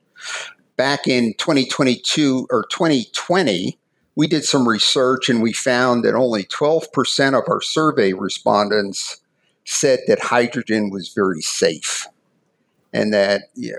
Back 0.76 1.06
in 1.06 1.34
2022 1.34 2.48
or 2.50 2.66
2020, 2.70 3.78
we 4.16 4.26
did 4.26 4.44
some 4.44 4.68
research 4.68 5.28
and 5.28 5.42
we 5.42 5.52
found 5.52 6.04
that 6.04 6.14
only 6.14 6.44
12% 6.44 7.38
of 7.38 7.44
our 7.48 7.60
survey 7.60 8.12
respondents 8.12 9.20
said 9.64 10.00
that 10.06 10.20
hydrogen 10.20 10.90
was 10.90 11.12
very 11.14 11.42
safe. 11.42 12.06
And 12.92 13.12
that, 13.12 13.42
you 13.54 13.72
know, 13.72 13.78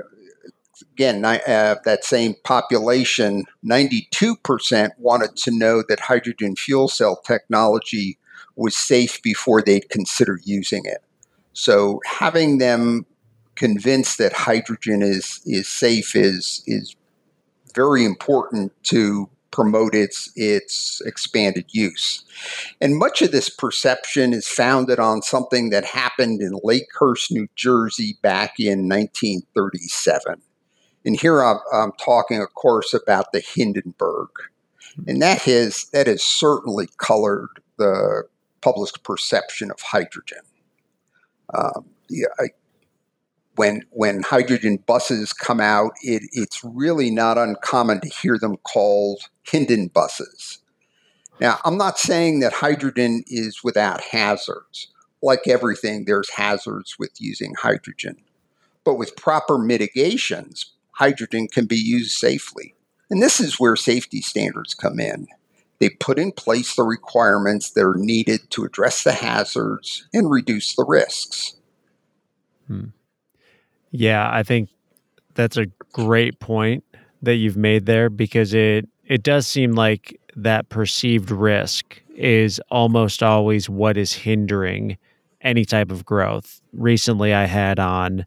again, 0.94 1.26
uh, 1.26 1.76
that 1.86 2.04
same 2.04 2.36
population, 2.44 3.46
92% 3.66 4.92
wanted 5.00 5.36
to 5.38 5.52
know 5.52 5.84
that 5.88 6.00
hydrogen 6.00 6.56
fuel 6.56 6.88
cell 6.88 7.18
technology 7.26 8.18
was 8.58 8.76
safe 8.76 9.22
before 9.22 9.62
they'd 9.62 9.90
consider 9.90 10.40
using 10.44 10.84
it. 10.86 11.04
So 11.54 12.02
having 12.06 12.58
them 12.58 13.06
convinced 13.56 14.18
that 14.20 14.34
hydrogen 14.34 15.02
is 15.02 15.42
is 15.46 15.68
safe 15.68 16.16
is 16.16 16.64
is 16.68 16.96
very 17.76 18.06
important 18.06 18.72
to 18.84 19.30
promote 19.52 19.96
its 19.96 20.32
its 20.36 21.02
expanded 21.06 21.66
use. 21.72 22.24
And 22.80 22.98
much 22.98 23.22
of 23.22 23.32
this 23.32 23.50
perception 23.50 24.34
is 24.34 24.48
founded 24.48 25.00
on 25.00 25.22
something 25.22 25.72
that 25.72 25.86
happened 25.86 26.42
in 26.42 26.60
Lakehurst, 26.64 27.32
New 27.32 27.48
Jersey 27.56 28.18
back 28.22 28.60
in 28.60 28.88
1937. 28.88 30.42
And 31.06 31.20
here 31.20 31.42
I'm, 31.42 31.58
I'm 31.74 31.94
talking, 31.94 32.42
of 32.42 32.54
course, 32.54 32.94
about 32.94 33.32
the 33.32 33.40
Hindenburg. 33.40 34.30
And 35.08 35.22
that 35.22 35.42
has 35.44 35.86
that 35.94 36.08
has 36.08 36.22
certainly 36.22 36.90
colored 36.98 37.50
the 37.78 38.24
public 38.62 38.92
perception 39.04 39.72
of 39.72 39.80
hydrogen. 39.82 40.42
Um, 41.54 41.86
yeah, 42.10 42.28
I, 42.40 42.50
when 43.56 43.84
when 43.90 44.22
hydrogen 44.24 44.78
buses 44.86 45.34
come 45.34 45.60
out, 45.60 45.92
it, 46.02 46.24
it's 46.32 46.64
really 46.64 47.10
not 47.10 47.38
uncommon 47.38 48.02
to 48.02 48.10
hear 48.10 48.38
them 48.38 48.58
called 48.58 49.22
Hinden 49.46 49.92
buses. 49.92 50.60
Now, 51.40 51.60
I'm 51.66 51.78
not 51.78 52.00
saying 52.00 52.40
that 52.40 52.54
hydrogen 52.54 53.24
is 53.28 53.64
without 53.64 54.02
hazards. 54.02 54.88
Like 55.22 55.48
everything, 55.48 56.06
there's 56.06 56.32
hazards 56.32 56.96
with 57.00 57.12
using 57.20 57.54
hydrogen. 57.60 58.18
But 58.84 58.96
with 58.96 59.16
proper 59.16 59.58
mitigations, 59.58 60.74
hydrogen 60.92 61.48
can 61.48 61.66
be 61.66 61.76
used 61.76 62.12
safely. 62.12 62.76
And 63.10 63.22
this 63.22 63.40
is 63.40 63.60
where 63.60 63.76
safety 63.76 64.22
standards 64.22 64.74
come 64.74 65.00
in. 65.00 65.28
They 65.80 65.90
put 65.90 66.18
in 66.18 66.32
place 66.32 66.76
the 66.76 66.84
requirements 66.84 67.72
that 67.72 67.86
are 67.86 67.98
needed 67.98 68.50
to 68.52 68.64
address 68.64 69.04
the 69.04 69.12
hazards 69.12 70.08
and 70.14 70.30
reduce 70.30 70.76
the 70.76 70.86
risks. 70.86 71.56
Hmm. 72.68 72.88
Yeah, 73.92 74.30
I 74.32 74.44
think 74.44 74.70
that's 75.36 75.58
a 75.58 75.68
great 75.94 76.40
point 76.40 76.84
that 77.22 77.36
you've 77.36 77.58
made 77.58 77.86
there 77.86 78.10
because 78.10 78.54
it 78.54 78.88
it 79.06 79.24
does 79.24 79.48
seem 79.48 79.74
like 79.74 80.20
that 80.36 80.70
perceived 80.70 81.32
risk 81.32 82.02
is 82.16 82.60
almost 82.70 83.24
always 83.24 83.70
what 83.70 83.98
is 83.98 84.14
hindering 84.14 84.98
any 85.42 85.64
type 85.64 85.92
of 85.92 86.06
growth. 86.06 86.62
Recently 86.74 87.34
I 87.34 87.46
had 87.46 87.80
on 87.80 88.26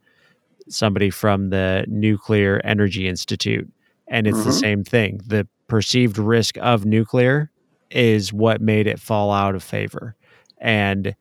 somebody 0.68 1.10
from 1.10 1.50
the 1.50 1.84
Nuclear 1.88 2.60
Energy 2.64 3.08
Institute 3.08 3.70
and 4.08 4.26
it's 4.26 4.38
mm-hmm. 4.38 4.48
the 4.48 4.54
same 4.54 4.84
thing. 4.84 5.20
The 5.26 5.46
perceived 5.70 6.18
risk 6.18 6.58
of 6.58 6.84
nuclear 6.84 7.50
is 7.90 8.32
what 8.32 8.60
made 8.60 8.86
it 8.86 9.00
fall 9.00 9.32
out 9.32 9.54
of 9.54 9.62
favor. 9.62 10.14
And 10.58 11.14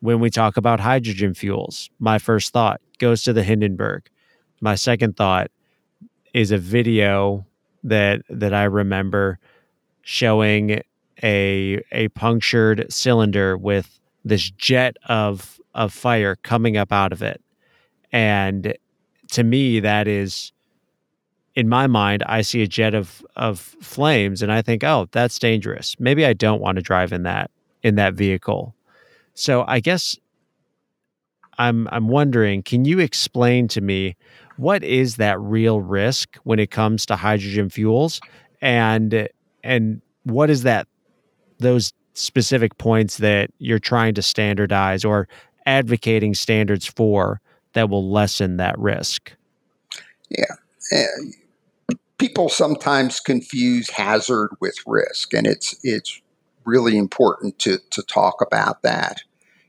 when 0.00 0.20
we 0.20 0.30
talk 0.30 0.56
about 0.56 0.80
hydrogen 0.80 1.34
fuels, 1.34 1.90
my 1.98 2.18
first 2.18 2.52
thought 2.52 2.80
goes 2.98 3.22
to 3.24 3.32
the 3.32 3.42
Hindenburg. 3.42 4.08
My 4.60 4.76
second 4.76 5.16
thought 5.16 5.50
is 6.32 6.50
a 6.50 6.58
video 6.58 7.44
that 7.84 8.22
that 8.30 8.54
I 8.54 8.64
remember 8.64 9.38
showing 10.02 10.80
a 11.22 11.82
a 11.92 12.08
punctured 12.08 12.86
cylinder 12.90 13.56
with 13.56 14.00
this 14.24 14.50
jet 14.50 14.96
of 15.08 15.60
of 15.74 15.92
fire 15.92 16.36
coming 16.36 16.76
up 16.76 16.92
out 16.92 17.12
of 17.12 17.22
it. 17.22 17.42
And 18.12 18.76
to 19.32 19.44
me 19.44 19.80
that 19.80 20.08
is 20.08 20.52
in 21.56 21.68
my 21.68 21.86
mind 21.86 22.22
I 22.26 22.42
see 22.42 22.62
a 22.62 22.66
jet 22.66 22.94
of 22.94 23.24
of 23.34 23.58
flames 23.58 24.42
and 24.42 24.52
I 24.52 24.62
think, 24.62 24.84
"Oh, 24.84 25.08
that's 25.10 25.38
dangerous. 25.38 25.96
Maybe 25.98 26.24
I 26.24 26.34
don't 26.34 26.60
want 26.60 26.76
to 26.76 26.82
drive 26.82 27.12
in 27.12 27.24
that 27.24 27.50
in 27.82 27.96
that 27.96 28.14
vehicle." 28.14 28.74
So 29.34 29.64
I 29.66 29.80
guess 29.80 30.16
I'm 31.58 31.88
I'm 31.90 32.08
wondering, 32.08 32.62
can 32.62 32.84
you 32.84 33.00
explain 33.00 33.68
to 33.68 33.80
me 33.80 34.16
what 34.56 34.84
is 34.84 35.16
that 35.16 35.40
real 35.40 35.80
risk 35.80 36.36
when 36.44 36.58
it 36.58 36.70
comes 36.70 37.06
to 37.06 37.16
hydrogen 37.16 37.70
fuels 37.70 38.20
and 38.60 39.28
and 39.64 40.00
what 40.24 40.50
is 40.50 40.62
that 40.62 40.86
those 41.58 41.92
specific 42.14 42.76
points 42.78 43.18
that 43.18 43.50
you're 43.58 43.78
trying 43.78 44.14
to 44.14 44.22
standardize 44.22 45.04
or 45.04 45.28
advocating 45.66 46.34
standards 46.34 46.86
for 46.86 47.40
that 47.72 47.90
will 47.90 48.10
lessen 48.10 48.56
that 48.56 48.78
risk? 48.78 49.32
Yeah. 50.30 50.44
Uh, 50.92 51.04
people 52.18 52.48
sometimes 52.48 53.20
confuse 53.20 53.90
hazard 53.90 54.50
with 54.60 54.76
risk 54.86 55.34
and 55.34 55.46
it's 55.46 55.76
it's 55.82 56.20
really 56.64 56.96
important 56.96 57.58
to 57.60 57.78
to 57.90 58.02
talk 58.02 58.42
about 58.42 58.82
that. 58.82 59.22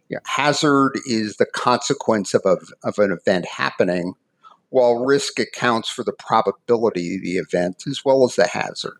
You 0.09 0.15
know, 0.15 0.21
hazard 0.25 0.93
is 1.05 1.35
the 1.35 1.45
consequence 1.45 2.33
of, 2.33 2.41
a, 2.45 2.57
of 2.87 2.97
an 2.97 3.11
event 3.11 3.45
happening, 3.45 4.13
while 4.69 5.05
risk 5.05 5.39
accounts 5.39 5.89
for 5.89 6.03
the 6.03 6.13
probability 6.13 7.15
of 7.15 7.21
the 7.21 7.37
event 7.37 7.83
as 7.87 8.03
well 8.05 8.23
as 8.23 8.35
the 8.35 8.47
hazard. 8.47 8.97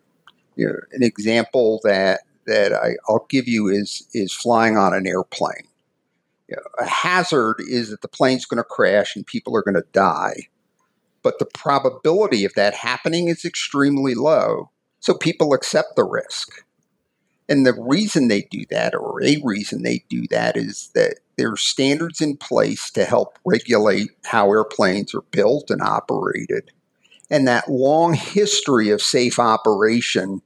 You 0.56 0.66
know, 0.66 0.74
an 0.92 1.02
example 1.02 1.80
that 1.84 2.20
that 2.46 2.72
I, 2.72 2.96
will 3.08 3.26
give 3.28 3.48
you 3.48 3.68
is 3.68 4.06
is 4.14 4.32
flying 4.32 4.76
on 4.76 4.94
an 4.94 5.06
airplane. 5.06 5.68
You 6.48 6.56
know, 6.56 6.84
a 6.84 6.88
hazard 6.88 7.56
is 7.58 7.90
that 7.90 8.00
the 8.00 8.08
plane's 8.08 8.46
going 8.46 8.58
to 8.58 8.64
crash 8.64 9.16
and 9.16 9.26
people 9.26 9.54
are 9.56 9.62
going 9.62 9.74
to 9.74 9.84
die, 9.92 10.48
but 11.28 11.38
the 11.38 11.44
probability 11.44 12.46
of 12.46 12.54
that 12.54 12.72
happening 12.72 13.28
is 13.28 13.44
extremely 13.44 14.14
low. 14.14 14.70
So 14.98 15.12
people 15.12 15.52
accept 15.52 15.94
the 15.94 16.02
risk. 16.02 16.64
And 17.50 17.66
the 17.66 17.74
reason 17.78 18.28
they 18.28 18.48
do 18.50 18.64
that, 18.70 18.94
or 18.94 19.22
a 19.22 19.36
reason 19.44 19.82
they 19.82 20.06
do 20.08 20.26
that, 20.30 20.56
is 20.56 20.88
that 20.94 21.16
there 21.36 21.52
are 21.52 21.56
standards 21.58 22.22
in 22.22 22.38
place 22.38 22.90
to 22.92 23.04
help 23.04 23.38
regulate 23.44 24.08
how 24.24 24.48
airplanes 24.50 25.14
are 25.14 25.20
built 25.20 25.70
and 25.70 25.82
operated. 25.82 26.70
And 27.28 27.46
that 27.46 27.70
long 27.70 28.14
history 28.14 28.88
of 28.88 29.02
safe 29.02 29.38
operation 29.38 30.40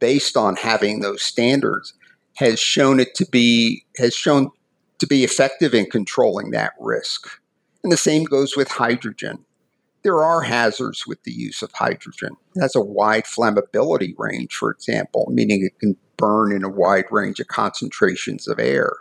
based 0.00 0.36
on 0.36 0.56
having 0.56 1.00
those 1.00 1.22
standards 1.22 1.94
has 2.34 2.60
shown 2.60 3.00
it 3.00 3.14
to 3.14 3.24
be 3.24 3.86
has 3.96 4.14
shown 4.14 4.50
to 4.98 5.06
be 5.06 5.24
effective 5.24 5.72
in 5.72 5.86
controlling 5.86 6.50
that 6.50 6.74
risk. 6.78 7.26
And 7.82 7.90
the 7.90 7.96
same 7.96 8.24
goes 8.24 8.54
with 8.54 8.68
hydrogen. 8.68 9.45
There 10.06 10.22
are 10.22 10.42
hazards 10.42 11.04
with 11.04 11.24
the 11.24 11.32
use 11.32 11.62
of 11.62 11.72
hydrogen. 11.72 12.36
It 12.54 12.60
has 12.60 12.76
a 12.76 12.80
wide 12.80 13.24
flammability 13.24 14.14
range, 14.16 14.54
for 14.54 14.70
example, 14.70 15.26
meaning 15.32 15.64
it 15.64 15.80
can 15.80 15.96
burn 16.16 16.52
in 16.52 16.62
a 16.62 16.68
wide 16.68 17.06
range 17.10 17.40
of 17.40 17.48
concentrations 17.48 18.46
of 18.46 18.60
air. 18.60 18.92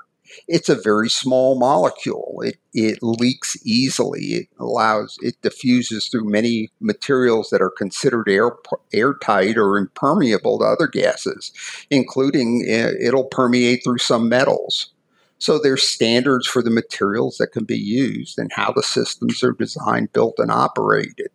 It's 0.48 0.68
a 0.68 0.74
very 0.74 1.08
small 1.08 1.60
molecule. 1.60 2.42
It, 2.44 2.58
it 2.74 3.04
leaks 3.04 3.56
easily. 3.64 4.22
It 4.34 4.48
allows, 4.58 5.20
it 5.22 5.40
diffuses 5.44 6.08
through 6.08 6.28
many 6.28 6.72
materials 6.80 7.52
that 7.52 7.62
are 7.62 7.70
considered 7.70 8.28
air, 8.28 8.54
airtight 8.92 9.58
or 9.58 9.78
impermeable 9.78 10.58
to 10.58 10.66
other 10.66 10.88
gases, 10.88 11.52
including 11.92 12.66
uh, 12.68 12.94
it'll 13.00 13.26
permeate 13.26 13.82
through 13.84 14.00
some 14.00 14.28
metals. 14.28 14.95
So 15.38 15.60
there's 15.60 15.88
standards 15.88 16.48
for 16.48 16.62
the 16.64 16.70
materials 16.70 17.38
that 17.38 17.52
can 17.52 17.66
be 17.66 17.78
used 17.78 18.40
and 18.40 18.52
how 18.54 18.72
the 18.72 18.84
systems 18.84 19.44
are 19.44 19.52
designed, 19.52 20.14
built, 20.14 20.36
and 20.38 20.50
operated 20.50 21.30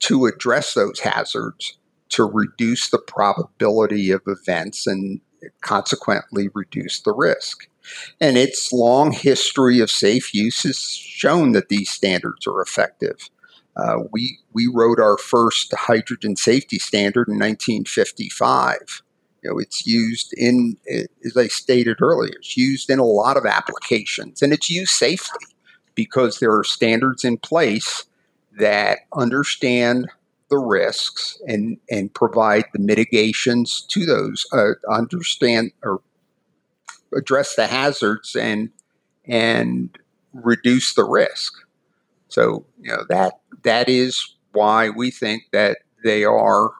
to 0.00 0.26
address 0.26 0.74
those 0.74 1.00
hazards 1.00 1.78
to 2.10 2.24
reduce 2.24 2.88
the 2.90 2.98
probability 2.98 4.10
of 4.10 4.22
events 4.26 4.86
and 4.86 5.20
consequently 5.60 6.48
reduce 6.54 7.00
the 7.00 7.12
risk. 7.12 7.68
And 8.20 8.36
its 8.36 8.72
long 8.72 9.12
history 9.12 9.80
of 9.80 9.90
safe 9.90 10.34
use 10.34 10.62
has 10.64 10.78
shown 10.78 11.52
that 11.52 11.68
these 11.68 11.90
standards 11.90 12.46
are 12.46 12.60
effective. 12.60 13.30
Uh, 13.76 13.98
we, 14.12 14.38
we 14.52 14.68
wrote 14.72 14.98
our 14.98 15.16
first 15.16 15.72
hydrogen 15.72 16.36
safety 16.36 16.78
standard 16.78 17.28
in 17.28 17.34
1955. 17.34 19.02
Know, 19.48 19.58
it's 19.58 19.86
used 19.86 20.32
in, 20.36 20.76
as 21.24 21.36
I 21.36 21.48
stated 21.48 22.02
earlier, 22.02 22.34
it's 22.36 22.56
used 22.56 22.90
in 22.90 22.98
a 22.98 23.04
lot 23.04 23.36
of 23.36 23.46
applications 23.46 24.42
and 24.42 24.52
it's 24.52 24.68
used 24.70 24.92
safely 24.92 25.46
because 25.94 26.38
there 26.38 26.52
are 26.52 26.64
standards 26.64 27.24
in 27.24 27.38
place 27.38 28.04
that 28.58 29.00
understand 29.12 30.08
the 30.50 30.58
risks 30.58 31.40
and 31.46 31.78
and 31.90 32.12
provide 32.14 32.64
the 32.72 32.78
mitigations 32.78 33.82
to 33.88 34.06
those 34.06 34.46
uh, 34.52 34.72
understand 34.90 35.72
or 35.82 36.00
address 37.14 37.54
the 37.54 37.66
hazards 37.66 38.34
and 38.34 38.70
and 39.26 39.98
reduce 40.32 40.94
the 40.94 41.04
risk. 41.04 41.52
So 42.28 42.64
you 42.80 42.90
know 42.90 43.04
that 43.08 43.40
that 43.62 43.88
is 43.88 44.34
why 44.52 44.90
we 44.90 45.10
think 45.10 45.44
that 45.52 45.78
they 46.04 46.24
are 46.24 46.70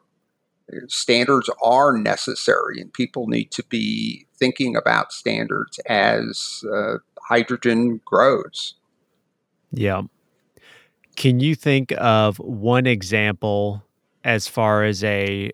standards 0.88 1.50
are 1.62 1.96
necessary 1.96 2.80
and 2.80 2.92
people 2.92 3.26
need 3.26 3.50
to 3.50 3.62
be 3.64 4.26
thinking 4.36 4.76
about 4.76 5.12
standards 5.12 5.78
as 5.86 6.62
uh, 6.72 6.98
hydrogen 7.28 8.00
grows 8.04 8.74
yeah 9.72 10.02
can 11.16 11.40
you 11.40 11.54
think 11.54 11.92
of 11.98 12.38
one 12.38 12.86
example 12.86 13.82
as 14.24 14.46
far 14.46 14.84
as 14.84 15.02
a 15.02 15.50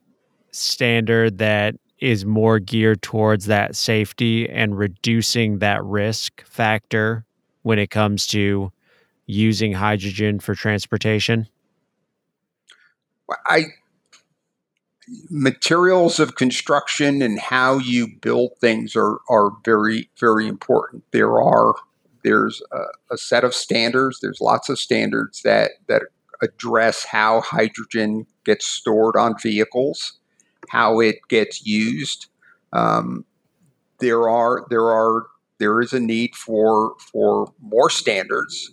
standard 0.51 1.39
that 1.39 1.75
is 1.99 2.25
more 2.25 2.59
geared 2.59 3.01
towards 3.03 3.47
that 3.47 3.75
safety 3.75 4.49
and 4.49 4.77
reducing 4.77 5.59
that 5.59 5.83
risk 5.85 6.45
factor 6.45 7.25
when 7.63 7.79
it 7.79 7.91
comes 7.91 8.27
to 8.27 8.71
using 9.27 9.73
hydrogen 9.73 10.39
for 10.39 10.55
transportation? 10.55 11.49
I 13.47 13.63
materials 15.31 16.19
of 16.19 16.37
construction 16.37 17.23
and 17.23 17.39
how 17.39 17.79
you 17.79 18.09
build 18.21 18.53
things 18.61 18.97
are 18.97 19.19
are 19.29 19.51
very 19.65 20.09
very 20.19 20.47
important. 20.49 21.05
There 21.13 21.41
are 21.41 21.75
there's 22.23 22.63
a, 22.73 23.15
a, 23.15 23.19
set 23.19 23.45
of 23.45 23.55
standards. 23.55 24.21
There's 24.21 24.41
lots 24.41 24.69
of 24.69 24.79
standards 24.79 25.43
that 25.43 25.73
that 25.89 26.03
address 26.43 27.05
how 27.05 27.41
hydrogen 27.43 28.27
gets 28.45 28.67
stored 28.67 29.17
on 29.17 29.35
vehicles, 29.39 30.19
how 30.69 31.01
it 31.01 31.17
gets 31.29 31.67
used. 31.67 32.27
Um, 32.73 33.25
there 34.01 34.29
are 34.29 34.67
there 34.71 34.87
are 34.87 35.27
there 35.59 35.81
is 35.81 35.93
a 35.93 36.01
need 36.01 36.35
for 36.35 36.95
for 36.99 37.53
more 37.61 37.91
standards 37.91 38.71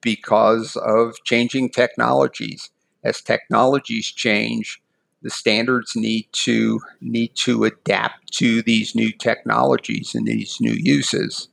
because 0.00 0.76
of 0.76 1.16
changing 1.24 1.70
technologies. 1.70 2.70
As 3.02 3.22
technologies 3.22 4.06
change, 4.06 4.82
the 5.22 5.30
standards 5.30 5.94
need 5.94 6.26
to 6.32 6.80
need 7.00 7.34
to 7.34 7.64
adapt 7.64 8.32
to 8.34 8.62
these 8.62 8.94
new 8.94 9.12
technologies 9.12 10.14
and 10.14 10.26
these 10.26 10.58
new 10.60 10.72
uses. 10.72 11.48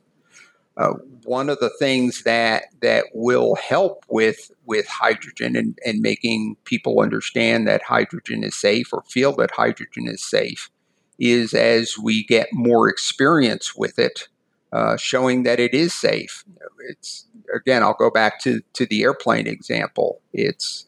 Uh, 0.76 0.94
one 1.24 1.50
of 1.50 1.58
the 1.58 1.70
things 1.70 2.22
that 2.22 2.64
that 2.80 3.04
will 3.12 3.56
help 3.56 4.04
with 4.08 4.50
with 4.64 4.86
hydrogen 4.86 5.56
and, 5.56 5.78
and 5.84 6.00
making 6.00 6.56
people 6.64 7.00
understand 7.00 7.66
that 7.66 7.82
hydrogen 7.82 8.44
is 8.44 8.56
safe 8.56 8.92
or 8.92 9.02
feel 9.08 9.32
that 9.32 9.50
hydrogen 9.50 10.06
is 10.06 10.24
safe 10.24 10.70
is 11.18 11.52
as 11.52 11.96
we 12.00 12.24
get 12.24 12.46
more 12.52 12.88
experience 12.88 13.74
with 13.74 13.98
it, 13.98 14.28
uh, 14.72 14.96
showing 14.96 15.42
that 15.42 15.58
it 15.58 15.74
is 15.74 15.92
safe. 15.92 16.44
It's 16.88 17.26
again, 17.54 17.82
I'll 17.82 17.94
go 17.94 18.10
back 18.10 18.40
to 18.42 18.62
to 18.74 18.86
the 18.86 19.02
airplane 19.02 19.46
example. 19.46 20.20
It's 20.32 20.86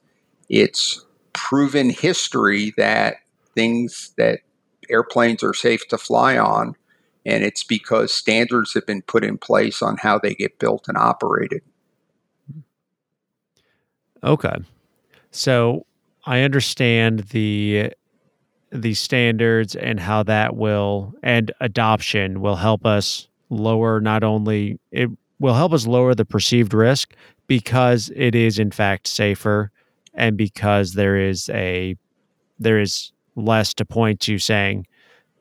it's 0.48 1.04
proven 1.32 1.90
history 1.90 2.72
that 2.76 3.16
things 3.54 4.12
that 4.16 4.40
airplanes 4.88 5.42
are 5.42 5.54
safe 5.54 5.86
to 5.88 5.98
fly 5.98 6.36
on 6.36 6.74
and 7.26 7.44
it's 7.44 7.62
because 7.62 8.12
standards 8.12 8.74
have 8.74 8.86
been 8.86 9.02
put 9.02 9.24
in 9.24 9.38
place 9.38 9.82
on 9.82 9.96
how 9.98 10.18
they 10.18 10.34
get 10.34 10.58
built 10.58 10.86
and 10.88 10.96
operated. 10.96 11.62
Okay. 14.24 14.56
So 15.30 15.86
I 16.24 16.40
understand 16.40 17.20
the 17.30 17.92
the 18.72 18.94
standards 18.94 19.74
and 19.74 19.98
how 19.98 20.22
that 20.22 20.56
will 20.56 21.12
and 21.22 21.50
adoption 21.60 22.40
will 22.40 22.54
help 22.56 22.86
us 22.86 23.26
lower 23.48 24.00
not 24.00 24.22
only 24.22 24.78
it 24.92 25.10
will 25.40 25.54
help 25.54 25.72
us 25.72 25.86
lower 25.86 26.14
the 26.14 26.24
perceived 26.24 26.72
risk, 26.72 27.14
because 27.46 28.12
it 28.14 28.34
is 28.34 28.58
in 28.58 28.70
fact 28.70 29.06
safer 29.06 29.70
and 30.14 30.36
because 30.36 30.94
there 30.94 31.16
is 31.16 31.48
a 31.50 31.96
there 32.58 32.78
is 32.80 33.12
less 33.36 33.72
to 33.74 33.84
point 33.84 34.20
to 34.20 34.38
saying 34.38 34.86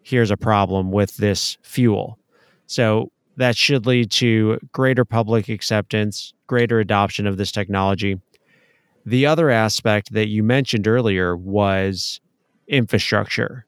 here's 0.03 0.31
a 0.31 0.37
problem 0.37 0.91
with 0.91 1.17
this 1.17 1.57
fuel. 1.61 2.17
So 2.67 3.11
that 3.37 3.55
should 3.57 3.85
lead 3.85 4.11
to 4.11 4.59
greater 4.73 5.05
public 5.05 5.49
acceptance, 5.49 6.33
greater 6.47 6.79
adoption 6.79 7.27
of 7.27 7.37
this 7.37 7.51
technology. 7.51 8.19
The 9.05 9.25
other 9.25 9.49
aspect 9.49 10.13
that 10.13 10.27
you 10.27 10.43
mentioned 10.43 10.87
earlier 10.87 11.35
was 11.35 12.19
infrastructure. 12.67 13.65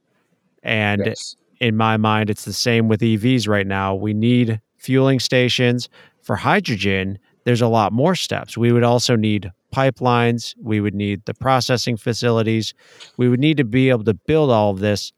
And 0.63 1.03
Yes. 1.05 1.35
in 1.59 1.75
my 1.75 1.97
mind, 1.97 2.29
it's 2.29 2.45
the 2.45 2.53
same 2.53 2.87
with 2.87 3.01
EVs 3.01 3.47
right 3.47 3.67
now. 3.67 3.95
We 3.95 4.13
need 4.13 4.59
fueling 4.77 5.19
stations. 5.19 5.89
For 6.21 6.35
hydrogen, 6.35 7.17
there's 7.43 7.61
a 7.61 7.67
lot 7.67 7.91
more 7.91 8.15
steps. 8.15 8.57
We 8.57 8.71
would 8.71 8.83
also 8.83 9.15
need 9.15 9.51
pipelines, 9.71 10.55
we 10.61 10.79
would 10.79 10.95
need 10.95 11.25
the 11.25 11.33
processing 11.33 11.97
facilities, 11.97 12.73
we 13.17 13.29
would 13.29 13.39
need 13.39 13.57
to 13.57 13.63
be 13.63 13.89
able 13.89 14.03
to 14.03 14.13
build 14.13 14.51
all 14.51 14.71
of 14.71 14.79
this 14.79 15.11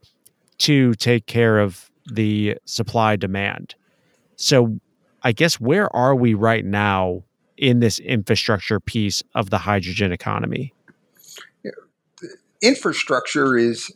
to 0.60 0.94
take 0.96 1.26
care 1.26 1.60
of 1.60 1.90
the 2.12 2.58
supply 2.66 3.16
demand. 3.16 3.76
So, 4.36 4.80
I 5.24 5.32
guess 5.32 5.60
where 5.60 5.94
are 5.96 6.16
we 6.16 6.34
right 6.34 6.66
now 6.66 7.24
in 7.58 7.80
this 7.80 8.00
infrastructure 8.00 8.80
piece 8.80 9.24
of 9.36 9.50
the 9.50 9.60
hydrogen 9.60 10.12
economy? 10.12 10.74
infrastructure 12.64 13.58
is 13.58 13.92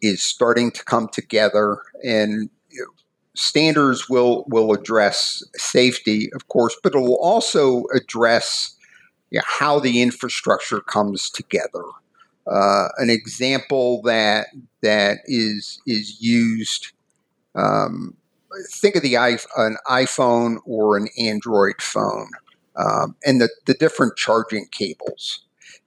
is 0.00 0.22
starting 0.22 0.70
to 0.70 0.84
come 0.84 1.08
together 1.08 1.82
and 2.04 2.48
standards 3.34 4.08
will 4.08 4.44
will 4.48 4.72
address 4.72 5.42
safety 5.56 6.30
of 6.34 6.46
course 6.48 6.76
but 6.82 6.94
it 6.94 6.98
will 6.98 7.18
also 7.18 7.84
address 7.94 8.76
you 9.30 9.38
know, 9.38 9.44
how 9.46 9.78
the 9.78 10.02
infrastructure 10.02 10.80
comes 10.80 11.30
together 11.30 11.82
uh, 12.46 12.88
an 12.96 13.10
example 13.10 14.00
that 14.02 14.48
that 14.82 15.18
is 15.26 15.80
is 15.86 16.20
used 16.20 16.92
um, 17.54 18.14
think 18.70 18.96
of 18.96 19.02
the 19.02 19.14
an 19.14 19.76
iphone 19.90 20.58
or 20.64 20.96
an 20.96 21.08
android 21.18 21.80
phone 21.80 22.30
um, 22.76 23.16
and 23.26 23.40
the, 23.40 23.48
the 23.66 23.74
different 23.74 24.16
charging 24.16 24.66
cables 24.70 25.44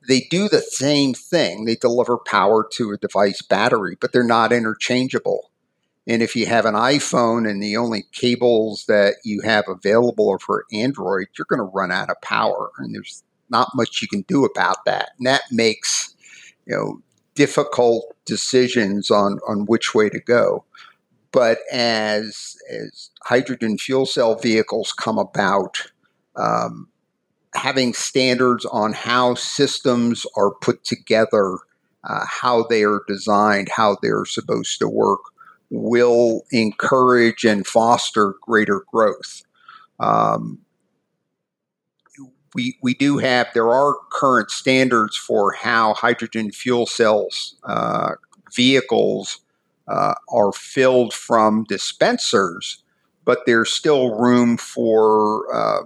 they 0.08 0.22
do 0.30 0.50
the 0.50 0.62
same 0.62 1.14
thing. 1.14 1.66
They 1.66 1.76
deliver 1.76 2.18
power 2.18 2.68
to 2.74 2.92
a 2.92 2.98
device 2.98 3.42
battery, 3.42 3.98
but 4.00 4.12
they're 4.12 4.24
not 4.24 4.52
interchangeable. 4.52 5.52
And 6.08 6.24
if 6.24 6.36
you 6.36 6.48
have 6.48 6.66
an 6.66 6.74
iPhone 6.74 7.48
and 7.48 7.62
the 7.62 7.78
only 7.78 8.06
cables 8.12 8.86
that 8.88 9.16
you 9.24 9.42
have 9.42 9.66
available 9.68 10.30
are 10.30 10.40
for 10.40 10.66
Android, 10.74 11.28
you're 11.38 11.46
going 11.48 11.60
to 11.60 11.64
run 11.64 11.92
out 11.92 12.10
of 12.10 12.20
power. 12.22 12.72
And 12.80 12.96
there's 12.96 13.24
not 13.52 13.70
much 13.76 14.02
you 14.02 14.08
can 14.08 14.24
do 14.28 14.46
about 14.46 14.86
that. 14.86 15.12
And 15.18 15.28
that 15.28 15.44
makes, 15.52 16.16
you 16.66 16.76
know, 16.76 17.02
difficult 17.36 18.16
decisions 18.26 19.12
on, 19.12 19.40
on 19.48 19.66
which 19.66 19.94
way 19.94 20.10
to 20.10 20.20
go. 20.20 20.64
But 21.32 21.60
as, 21.72 22.58
as 22.70 23.10
hydrogen 23.24 23.78
fuel 23.78 24.06
cell 24.06 24.36
vehicles 24.36 24.92
come 24.92 25.18
about, 25.18 25.78
um, 26.36 26.88
having 27.54 27.94
standards 27.94 28.66
on 28.66 28.94
how 28.94 29.36
systems 29.36 30.26
are 30.38 30.54
put 30.56 30.84
together, 30.84 31.58
uh, 32.04 32.26
how 32.28 32.64
they 32.64 32.84
are 32.84 33.02
designed, 33.08 33.70
how 33.70 33.98
they're 34.02 34.26
supposed 34.26 34.80
to 34.80 34.88
work, 34.88 35.22
will 35.70 36.44
encourage 36.52 37.46
and 37.46 37.66
foster 37.66 38.36
greater 38.42 38.84
growth. 38.92 39.44
Um, 40.00 40.60
we, 42.54 42.78
we 42.82 42.94
do 42.94 43.18
have, 43.18 43.48
there 43.54 43.70
are 43.70 43.96
current 44.12 44.52
standards 44.52 45.16
for 45.16 45.54
how 45.54 45.94
hydrogen 45.94 46.52
fuel 46.52 46.86
cells 46.86 47.56
uh, 47.64 48.12
vehicles 48.54 49.40
uh, 49.88 50.16
are 50.30 50.52
filled 50.52 51.14
from 51.14 51.64
dispensers, 51.66 52.84
but 53.26 53.46
there's 53.46 53.72
still 53.72 54.16
room 54.16 54.58
for 54.58 55.54
uh, 55.54 55.84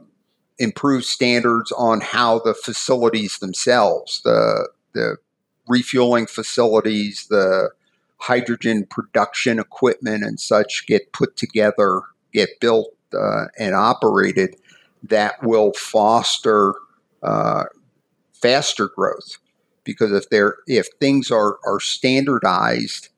improved 0.57 1.05
standards 1.05 1.71
on 1.73 2.01
how 2.01 2.39
the 2.39 2.53
facilities 2.53 3.37
themselves, 3.39 4.21
the 4.23 4.69
the 4.93 5.17
refueling 5.67 6.25
facilities, 6.27 7.27
the 7.29 7.69
hydrogen 8.17 8.85
production 8.89 9.59
equipment, 9.59 10.23
and 10.23 10.39
such 10.39 10.85
get 10.87 11.11
put 11.11 11.35
together, 11.35 12.01
get 12.31 12.49
built, 12.61 12.95
uh, 13.13 13.45
and 13.57 13.75
operated 13.75 14.55
that 15.03 15.43
will 15.43 15.73
foster 15.73 16.73
uh, 17.23 17.65
faster 18.33 18.89
growth. 18.89 19.37
Because 19.83 20.11
if 20.11 20.29
they're 20.29 20.57
if 20.67 20.87
things 20.99 21.29
are 21.29 21.59
are 21.65 21.79
standardized, 21.79 23.09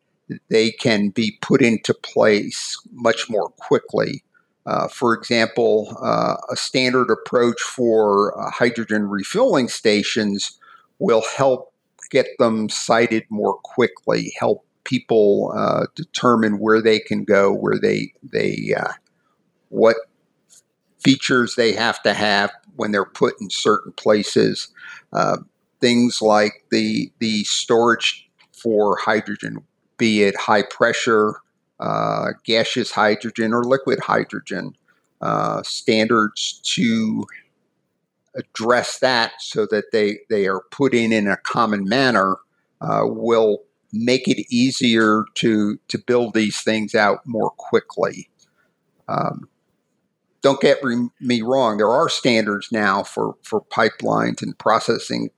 they 0.50 0.72
can 0.72 1.10
be 1.10 1.38
put 1.42 1.62
into 1.62 1.94
place 1.94 2.78
much 2.92 3.30
more 3.30 3.50
quickly 3.52 4.24
uh, 4.68 4.90
for 4.90 5.14
example, 5.14 5.98
uh, 6.04 6.36
a 6.52 6.56
standard 6.58 7.10
approach 7.10 7.60
for 7.62 8.38
uh, 8.38 8.52
hydrogen 8.52 9.08
refueling 9.08 9.70
stations 9.70 10.60
will 11.00 11.24
help 11.38 11.74
get 12.12 12.28
them 12.38 12.68
sited 12.68 13.24
more 13.30 13.58
quickly, 13.64 14.34
help 14.38 14.66
people 14.84 15.54
uh, 15.56 15.86
determine 15.96 16.60
where 16.60 16.82
they 16.82 17.00
can 17.00 17.24
go, 17.24 17.54
where 17.54 17.80
they 17.80 18.12
they 18.22 18.74
uh, 18.78 18.92
what 19.70 19.96
features 21.08 21.56
they 21.56 21.72
have 21.74 22.02
to 22.04 22.14
have 22.14 22.52
when 22.76 22.92
they're 22.92 23.06
put 23.06 23.34
in 23.40 23.50
certain 23.50 23.92
places. 23.94 24.68
Uh, 25.14 25.38
things 25.80 26.22
like 26.22 26.66
the 26.72 27.12
the 27.20 27.44
storage 27.44 28.30
for 28.52 28.98
hydrogen, 28.98 29.64
be 29.98 30.24
it 30.24 30.36
high 30.36 30.64
pressure 30.64 31.36
uh, 31.80 32.30
gaseous 32.44 32.92
hydrogen 32.92 33.54
or 33.54 33.64
liquid 33.64 34.00
hydrogen 34.00 34.76
uh, 35.22 35.62
standards 35.64 36.60
to 36.64 37.26
address 38.36 39.00
that 39.00 39.34
so 39.40 39.66
that 39.68 39.92
they, 39.92 40.20
they 40.30 40.48
are 40.48 40.62
put 40.72 40.94
in 40.94 41.12
in 41.12 41.28
a 41.28 41.38
common 41.38 41.88
manner 41.88 42.38
uh, 42.82 43.02
will 43.04 43.64
make 43.92 44.28
it 44.28 44.46
easier 44.52 45.24
to, 45.36 45.80
to 45.88 45.98
build 45.98 46.34
these 46.34 46.62
things 46.62 46.94
out 46.94 47.26
more 47.26 47.52
quickly. 47.52 48.30
Um, 49.08 49.48
don't 50.42 50.62
get 50.62 50.84
re- 50.84 51.10
me 51.20 51.42
wrong, 51.42 51.78
there 51.78 51.90
are 51.90 52.10
standards 52.10 52.72
now 52.72 53.04
for, 53.04 53.36
for 53.44 53.62
pipelines 53.62 54.42
and 54.42 54.58
processing 54.58 55.30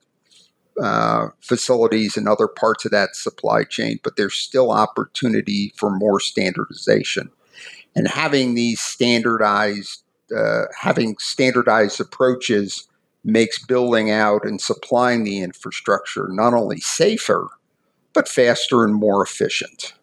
uh, 0.82 1.28
facilities 1.42 2.16
and 2.16 2.28
other 2.28 2.48
parts 2.48 2.86
of 2.86 2.92
that 2.92 3.16
supply 3.16 3.64
chain, 3.64 4.00
but 4.04 4.16
there's 4.16 4.36
still 4.36 4.72
opportunity 4.72 5.74
for 5.76 5.90
more 5.90 6.20
standardization. 6.20 7.30
And 7.96 8.08
having 8.08 8.56
these 8.56 8.80
standardized, 8.80 10.04
uh, 10.36 10.66
having 10.80 11.18
standardized 11.20 12.00
approaches 12.00 12.88
makes 13.24 13.64
building 13.66 14.10
out 14.10 14.46
and 14.46 14.62
supplying 14.62 15.24
the 15.24 15.42
infrastructure 15.42 16.28
not 16.30 16.54
only 16.54 16.80
safer, 16.80 17.50
but 18.14 18.28
faster 18.28 18.84
and 18.84 18.96
more 18.96 19.24
efficient. 19.24 19.94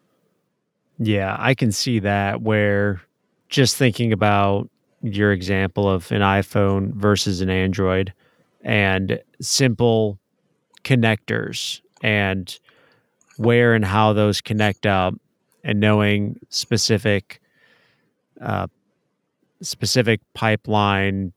Yeah, 0.99 1.35
I 1.39 1.55
can 1.55 1.71
see 1.71 1.99
that 1.99 2.41
where 2.41 3.01
just 3.49 3.77
thinking 3.77 4.11
about 4.11 4.69
your 5.15 5.31
example 5.31 5.89
of 5.89 6.11
an 6.11 6.21
iPhone 6.21 6.93
versus 6.93 7.41
an 7.41 7.49
Android 7.49 8.13
and 8.61 9.19
simple 9.41 10.19
connectors 10.83 11.81
and 12.01 12.59
where 13.37 13.73
and 13.73 13.85
how 13.85 14.13
those 14.13 14.41
connect 14.41 14.85
up 14.85 15.13
and 15.63 15.79
knowing 15.79 16.39
specific 16.49 17.39
uh, 18.41 18.67
specific 19.61 20.21
pipeline 20.33 21.33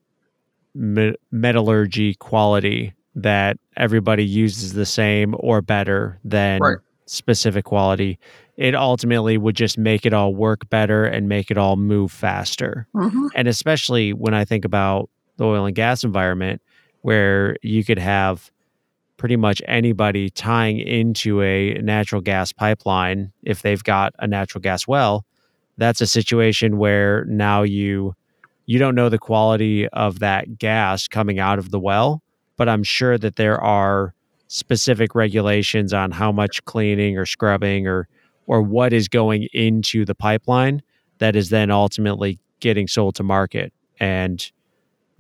me- 0.74 1.14
metallurgy 1.30 2.14
quality 2.14 2.92
that 3.14 3.59
everybody 3.76 4.24
uses 4.24 4.72
the 4.74 4.87
same 4.87 5.35
or 5.38 5.61
better 5.62 6.18
than 6.24 6.61
Right. 6.61 6.78
Specific 7.11 7.64
quality 7.64 8.18
it 8.57 8.75
ultimately 8.75 9.38
would 9.38 9.57
just 9.57 9.79
make 9.79 10.05
it 10.05 10.12
all 10.12 10.35
work 10.35 10.68
better 10.68 11.05
and 11.05 11.29
make 11.29 11.51
it 11.51 11.57
all 11.57 11.77
move 11.77 12.12
faster 12.12 12.87
mm-hmm. 12.94 13.27
and 13.35 13.49
especially 13.49 14.12
when 14.12 14.35
I 14.35 14.44
think 14.44 14.64
about 14.64 15.11
the 15.40 15.46
oil 15.46 15.64
and 15.64 15.75
gas 15.75 16.05
environment, 16.05 16.61
where 17.01 17.57
you 17.62 17.83
could 17.83 17.99
have 17.99 18.51
pretty 19.16 19.37
much 19.37 19.62
anybody 19.66 20.29
tying 20.29 20.79
into 20.79 21.42
a 21.42 21.73
natural 21.81 22.20
gas 22.20 22.53
pipeline 22.53 23.33
if 23.42 23.62
they've 23.62 23.83
got 23.83 24.14
a 24.18 24.27
natural 24.27 24.61
gas 24.61 24.87
well. 24.87 25.25
That's 25.79 26.03
a 26.03 26.07
situation 26.07 26.77
where 26.77 27.25
now 27.25 27.62
you 27.62 28.14
you 28.66 28.79
don't 28.79 28.94
know 28.94 29.09
the 29.09 29.18
quality 29.18 29.88
of 29.88 30.18
that 30.18 30.59
gas 30.59 31.09
coming 31.09 31.38
out 31.38 31.59
of 31.59 31.70
the 31.70 31.81
well, 31.81 32.23
but 32.59 32.68
I'm 32.68 32.83
sure 32.83 33.16
that 33.16 33.37
there 33.37 33.59
are 33.59 34.14
specific 34.52 35.14
regulations 35.14 35.92
on 35.92 36.10
how 36.10 36.32
much 36.32 36.64
cleaning 36.64 37.16
or 37.16 37.24
scrubbing 37.24 37.86
or 37.86 38.08
or 38.48 38.60
what 38.60 38.92
is 38.92 39.06
going 39.06 39.46
into 39.52 40.04
the 40.04 40.14
pipeline 40.14 40.82
that 41.18 41.36
is 41.36 41.50
then 41.50 41.70
ultimately 41.70 42.36
getting 42.58 42.88
sold 42.88 43.14
to 43.14 43.22
market 43.22 43.72
and 44.00 44.50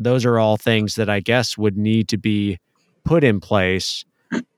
those 0.00 0.24
are 0.24 0.38
all 0.38 0.56
things 0.56 0.96
that 0.96 1.08
I 1.08 1.20
guess 1.20 1.56
would 1.56 1.76
need 1.76 2.08
to 2.08 2.16
be 2.16 2.58
put 3.04 3.22
in 3.22 3.38
place 3.38 4.04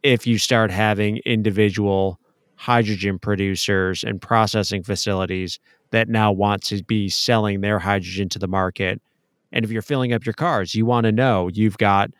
if 0.02 0.26
you 0.26 0.38
start 0.38 0.70
having 0.70 1.18
individual 1.26 2.18
hydrogen 2.54 3.18
producers 3.18 4.04
and 4.04 4.22
processing 4.22 4.82
facilities 4.82 5.58
that 5.90 6.08
now 6.08 6.32
want 6.32 6.62
to 6.62 6.82
be 6.84 7.10
selling 7.10 7.60
their 7.60 7.78
hydrogen 7.78 8.28
to 8.30 8.38
the 8.38 8.48
market. 8.48 9.02
And 9.50 9.64
if 9.64 9.70
you're 9.70 9.82
filling 9.82 10.14
up 10.14 10.24
your 10.24 10.32
cars, 10.32 10.74
you 10.74 10.86
want 10.86 11.04
to 11.04 11.12
know 11.12 11.50
you've 11.52 11.76
got 11.76 12.10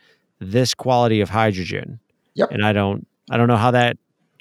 this 0.41 0.75
quality 0.75 1.21
of 1.21 1.31
hydrogen. 1.31 2.01
Yep. 2.35 2.51
And 2.51 2.65
I 2.65 2.73
don't 2.73 3.07
I 3.31 3.37
don't 3.37 3.49
know 3.49 3.57
how 3.57 3.71
that 3.71 3.97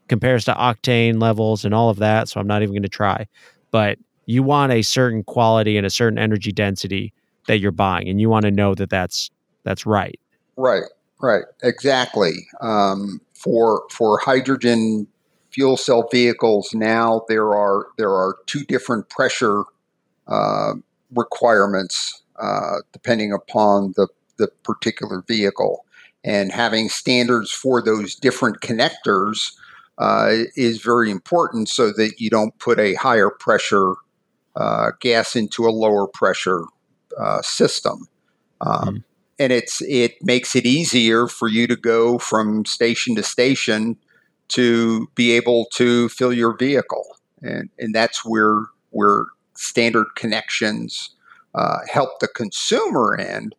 compares 0.08 0.46
to 0.46 0.54
octane 0.54 1.22
levels 1.22 1.64
and 1.66 1.74
all 1.74 1.90
of 1.90 1.98
that, 1.98 2.30
so 2.30 2.40
I'm 2.40 2.48
not 2.48 2.62
even 2.62 2.74
going 2.74 2.84
to 2.84 2.90
try. 2.90 3.28
But 3.72 3.98
you 4.26 4.44
want 4.44 4.72
a 4.72 4.82
certain 4.82 5.24
quality 5.24 5.78
and 5.78 5.86
a 5.86 5.90
certain 5.90 6.20
energy 6.20 6.52
density 6.52 7.14
that 7.48 7.60
you're 7.60 7.72
buying, 7.72 8.10
and 8.10 8.20
you 8.20 8.30
want 8.30 8.44
to 8.44 8.52
know 8.52 8.76
that 8.76 8.90
that's 8.90 9.30
that's 9.64 9.86
right. 9.86 10.20
Right, 10.58 10.84
right, 11.22 11.44
exactly. 11.64 12.48
Um, 12.62 13.22
for 13.34 13.84
for 13.90 14.20
hydrogen 14.20 15.08
fuel 15.52 15.78
cell 15.78 16.08
vehicles 16.12 16.72
now, 16.74 17.24
there 17.28 17.54
are 17.54 17.88
there 17.98 18.12
are 18.12 18.38
two 18.46 18.64
different 18.64 19.10
pressure 19.10 19.64
uh, 20.28 20.74
requirements 21.14 22.22
uh, 22.40 22.78
depending 22.94 23.32
upon 23.32 23.94
the 23.96 24.08
the 24.38 24.48
particular 24.64 25.24
vehicle, 25.28 25.86
and 26.24 26.52
having 26.52 26.90
standards 26.90 27.52
for 27.52 27.82
those 27.82 28.16
different 28.16 28.62
connectors 28.62 29.54
uh, 29.98 30.44
is 30.56 30.82
very 30.82 31.12
important 31.12 31.70
so 31.70 31.92
that 31.92 32.14
you 32.20 32.30
don't 32.30 32.58
put 32.60 32.80
a 32.80 32.96
higher 32.96 33.30
pressure 33.30 33.94
uh, 34.56 34.92
gas 35.00 35.36
into 35.36 35.66
a 35.66 35.72
lower 35.72 36.08
pressure 36.08 36.64
uh, 37.18 37.42
system. 37.42 38.08
Um, 38.62 38.96
mm. 38.96 39.04
And 39.40 39.52
it's 39.52 39.82
it 39.82 40.16
makes 40.22 40.56
it 40.56 40.66
easier 40.66 41.28
for 41.28 41.48
you 41.48 41.66
to 41.68 41.76
go 41.76 42.20
from 42.20 42.66
station 42.66 43.16
to 43.16 43.24
station 43.24 43.98
to 44.50 45.08
be 45.16 45.32
able 45.32 45.66
to 45.74 46.10
fill 46.10 46.32
your 46.32 46.56
vehicle, 46.56 47.18
and 47.42 47.70
and 47.80 47.96
that's 47.96 48.24
where 48.24 48.66
where 48.92 49.26
standard 49.56 50.06
connections 50.16 51.16
uh, 51.56 51.80
help 51.92 52.20
the 52.20 52.28
consumer 52.28 53.16
end. 53.16 53.56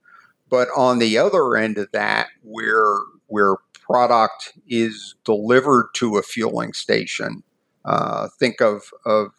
But 0.52 0.68
on 0.76 0.98
the 0.98 1.16
other 1.16 1.56
end 1.56 1.78
of 1.78 1.90
that, 1.92 2.28
where 2.42 2.98
where 3.28 3.54
product 3.72 4.52
is 4.68 5.14
delivered 5.24 5.86
to 5.94 6.18
a 6.18 6.22
fueling 6.22 6.74
station, 6.74 7.42
uh, 7.86 8.28
think 8.38 8.60
of 8.60 8.82
of 9.06 9.30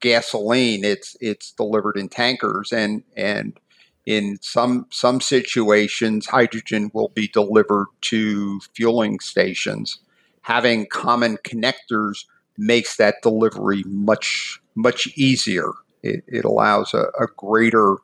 gasoline, 0.00 0.84
it's 0.84 1.16
it's 1.20 1.52
delivered 1.52 1.96
in 1.96 2.08
tankers, 2.08 2.72
and 2.72 3.04
and 3.16 3.56
in 4.04 4.38
some 4.42 4.86
some 4.90 5.20
situations, 5.20 6.26
hydrogen 6.26 6.90
will 6.92 7.10
be 7.14 7.28
delivered 7.28 7.86
to 8.00 8.58
fueling 8.74 9.20
stations. 9.20 10.00
Having 10.40 10.86
common 10.86 11.36
connectors 11.44 12.24
makes 12.58 12.96
that 12.96 13.22
delivery 13.22 13.84
much 13.86 14.60
much 14.74 15.06
easier. 15.16 15.70
It, 16.02 16.24
it 16.26 16.44
allows 16.44 16.94
a, 16.94 17.12
a 17.20 17.28
greater 17.36 17.98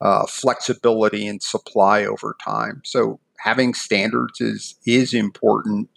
uh, 0.00 0.26
flexibility 0.26 1.26
in 1.26 1.40
supply 1.40 2.04
over 2.04 2.36
time. 2.44 2.82
So 2.84 3.20
having 3.38 3.74
standards 3.74 4.40
is 4.40 4.76
is 4.86 5.14
important 5.14 5.88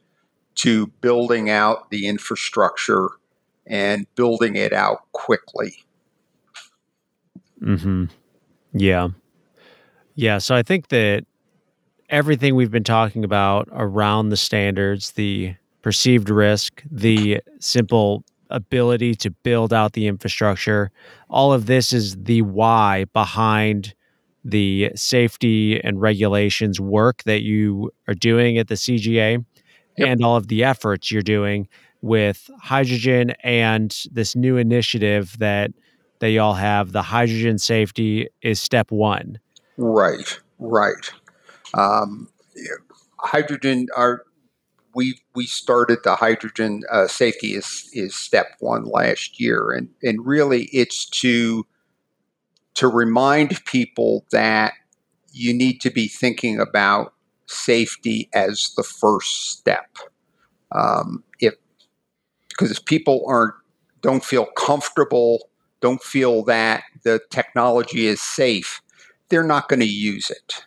to 0.55 0.87
building 1.01 1.49
out 1.49 1.89
the 1.89 2.07
infrastructure 2.07 3.09
and 3.65 4.05
building 4.15 4.55
it 4.55 4.73
out 4.73 5.11
quickly. 5.11 5.85
Hmm. 7.59 8.05
Yeah. 8.73 9.09
Yeah. 10.15 10.37
So 10.39 10.55
I 10.55 10.63
think 10.63 10.89
that 10.89 11.25
everything 12.09 12.55
we've 12.55 12.71
been 12.71 12.83
talking 12.83 13.23
about 13.23 13.69
around 13.71 14.29
the 14.29 14.37
standards, 14.37 15.11
the 15.11 15.55
perceived 15.81 16.29
risk, 16.29 16.83
the 16.89 17.41
simple 17.59 18.23
ability 18.49 19.15
to 19.15 19.31
build 19.31 19.73
out 19.73 19.93
the 19.93 20.07
infrastructure, 20.07 20.91
all 21.29 21.53
of 21.53 21.65
this 21.65 21.93
is 21.93 22.15
the 22.15 22.41
why 22.41 23.05
behind 23.13 23.93
the 24.43 24.91
safety 24.95 25.79
and 25.83 26.01
regulations 26.01 26.79
work 26.79 27.23
that 27.23 27.41
you 27.41 27.91
are 28.07 28.13
doing 28.13 28.57
at 28.57 28.67
the 28.67 28.75
CGA 28.75 29.43
yep. 29.97 30.07
and 30.07 30.23
all 30.23 30.35
of 30.35 30.47
the 30.47 30.63
efforts 30.63 31.11
you're 31.11 31.21
doing 31.21 31.67
with 32.01 32.49
hydrogen 32.61 33.31
and 33.43 34.05
this 34.11 34.35
new 34.35 34.57
initiative 34.57 35.37
that 35.39 35.71
they 36.19 36.37
all 36.37 36.53
have. 36.53 36.91
The 36.91 37.01
hydrogen 37.01 37.57
safety 37.57 38.27
is 38.41 38.59
step 38.59 38.91
one. 38.91 39.39
Right, 39.77 40.39
right. 40.59 41.11
Um, 41.73 42.29
hydrogen 43.17 43.87
are 43.95 44.23
we 44.99 45.17
we 45.33 45.45
started 45.45 45.99
the 46.03 46.15
hydrogen 46.15 46.81
uh, 46.91 47.07
safety 47.07 47.53
is 47.53 47.89
is 47.93 48.13
step 48.13 48.47
one 48.59 48.83
last 48.83 49.39
year, 49.39 49.71
and 49.71 49.87
and 50.03 50.25
really 50.25 50.63
it's 50.73 51.09
to 51.21 51.65
to 52.73 52.89
remind 52.89 53.63
people 53.63 54.25
that 54.31 54.73
you 55.31 55.53
need 55.53 55.79
to 55.79 55.89
be 55.89 56.09
thinking 56.09 56.59
about 56.59 57.13
safety 57.45 58.29
as 58.33 58.73
the 58.75 58.83
first 58.83 59.51
step. 59.51 59.87
Um, 60.73 61.23
if 61.39 61.53
because 62.49 62.69
if 62.69 62.83
people 62.83 63.23
aren't 63.25 63.55
don't 64.01 64.25
feel 64.25 64.47
comfortable, 64.47 65.49
don't 65.79 66.03
feel 66.03 66.43
that 66.43 66.83
the 67.05 67.21
technology 67.29 68.05
is 68.05 68.21
safe, 68.21 68.81
they're 69.29 69.43
not 69.43 69.69
going 69.69 69.79
to 69.79 69.85
use 69.85 70.29
it. 70.29 70.65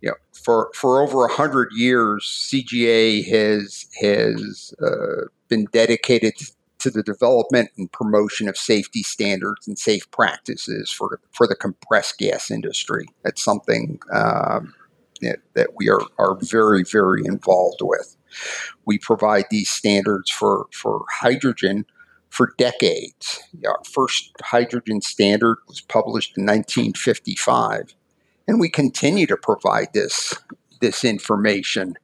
You 0.00 0.10
know, 0.10 0.16
for 0.32 0.70
for 0.74 1.02
over 1.02 1.24
a 1.24 1.32
hundred 1.32 1.70
years, 1.72 2.24
CGA 2.50 3.24
has 3.26 3.86
has 4.00 4.74
uh, 4.82 5.26
been 5.48 5.66
dedicated 5.72 6.34
to 6.78 6.90
the 6.90 7.02
development 7.02 7.70
and 7.76 7.92
promotion 7.92 8.48
of 8.48 8.56
safety 8.56 9.02
standards 9.02 9.68
and 9.68 9.78
safe 9.78 10.10
practices 10.10 10.90
for 10.90 11.20
for 11.32 11.46
the 11.46 11.56
compressed 11.56 12.18
gas 12.18 12.50
industry. 12.50 13.06
That's 13.22 13.44
something 13.44 14.00
um, 14.12 14.72
that, 15.20 15.40
that 15.54 15.70
we 15.76 15.90
are 15.90 16.02
are 16.18 16.38
very 16.40 16.84
very 16.84 17.22
involved 17.26 17.80
with. 17.82 18.16
We 18.86 18.98
provide 18.98 19.46
these 19.50 19.70
standards 19.70 20.30
for, 20.30 20.66
for 20.72 21.04
hydrogen 21.10 21.86
for 22.28 22.54
decades. 22.58 23.40
Our 23.66 23.80
first 23.84 24.32
hydrogen 24.40 25.00
standard 25.00 25.58
was 25.66 25.80
published 25.80 26.38
in 26.38 26.44
1955, 26.44 27.94
and 28.50 28.58
we 28.58 28.68
continue 28.68 29.28
to 29.28 29.36
provide 29.36 29.92
this, 29.94 30.34
this 30.80 31.04
information. 31.04 31.94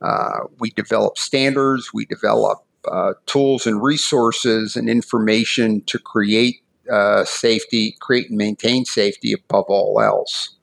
Uh, 0.00 0.44
we 0.60 0.70
develop 0.70 1.18
standards, 1.18 1.90
we 1.92 2.06
develop 2.06 2.64
uh, 2.86 3.14
tools 3.26 3.66
and 3.66 3.82
resources 3.82 4.76
and 4.76 4.88
information 4.88 5.80
to 5.86 5.98
create 5.98 6.62
uh, 6.92 7.24
safety, 7.24 7.96
create 8.00 8.28
and 8.28 8.38
maintain 8.38 8.84
safety 8.84 9.32
above 9.32 9.64
all 9.68 10.00
else. 10.00 10.54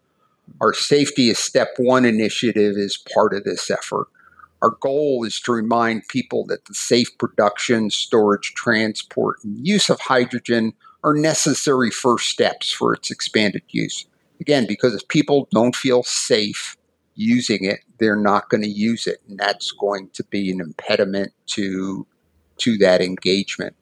Our 0.62 0.74
Safety 0.74 1.30
is 1.30 1.40
Step 1.40 1.74
One 1.76 2.06
initiative 2.06 2.78
is 2.78 3.04
part 3.14 3.34
of 3.34 3.44
this 3.44 3.70
effort. 3.70 4.08
Our 4.62 4.78
goal 4.80 5.26
is 5.26 5.42
to 5.42 5.52
remind 5.52 6.08
people 6.08 6.46
that 6.46 6.64
the 6.66 6.74
safe 6.74 7.18
production, 7.18 7.90
storage, 7.90 8.54
transport, 8.56 9.44
and 9.44 9.68
use 9.68 9.90
of 9.90 10.00
hydrogen 10.00 10.72
are 11.04 11.14
necessary 11.14 11.92
first 11.92 12.30
steps 12.30 12.72
for 12.72 12.94
its 12.94 13.12
expanded 13.12 13.64
use. 13.68 14.06
Again, 14.44 14.66
because 14.68 14.94
if 14.94 15.08
people 15.08 15.48
don't 15.54 15.74
feel 15.74 16.04
safe 16.04 16.76
using 17.16 17.64
it, 17.64 17.80
they're 17.98 18.18
not 18.18 18.50
going 18.50 18.62
to 18.62 18.70
use 18.70 19.08
it, 19.08 19.20
and 19.30 19.40
that's 19.40 19.72
going 19.72 20.10
to 20.16 20.24
be 20.26 20.52
an 20.52 20.60
impediment 20.60 21.32
to 21.56 22.06
to 22.58 22.78
that 22.80 23.02
engagement. 23.02 23.74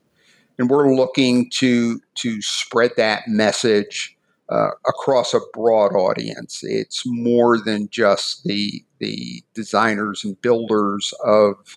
And 0.60 0.70
we're 0.70 0.94
looking 0.94 1.50
to 1.54 1.98
to 2.18 2.40
spread 2.42 2.92
that 2.96 3.26
message 3.26 4.16
uh, 4.48 4.70
across 4.86 5.34
a 5.34 5.40
broad 5.52 5.96
audience. 5.96 6.60
It's 6.62 7.02
more 7.04 7.58
than 7.58 7.88
just 7.88 8.44
the 8.44 8.84
the 9.00 9.42
designers 9.54 10.22
and 10.22 10.40
builders 10.42 11.12
of 11.24 11.76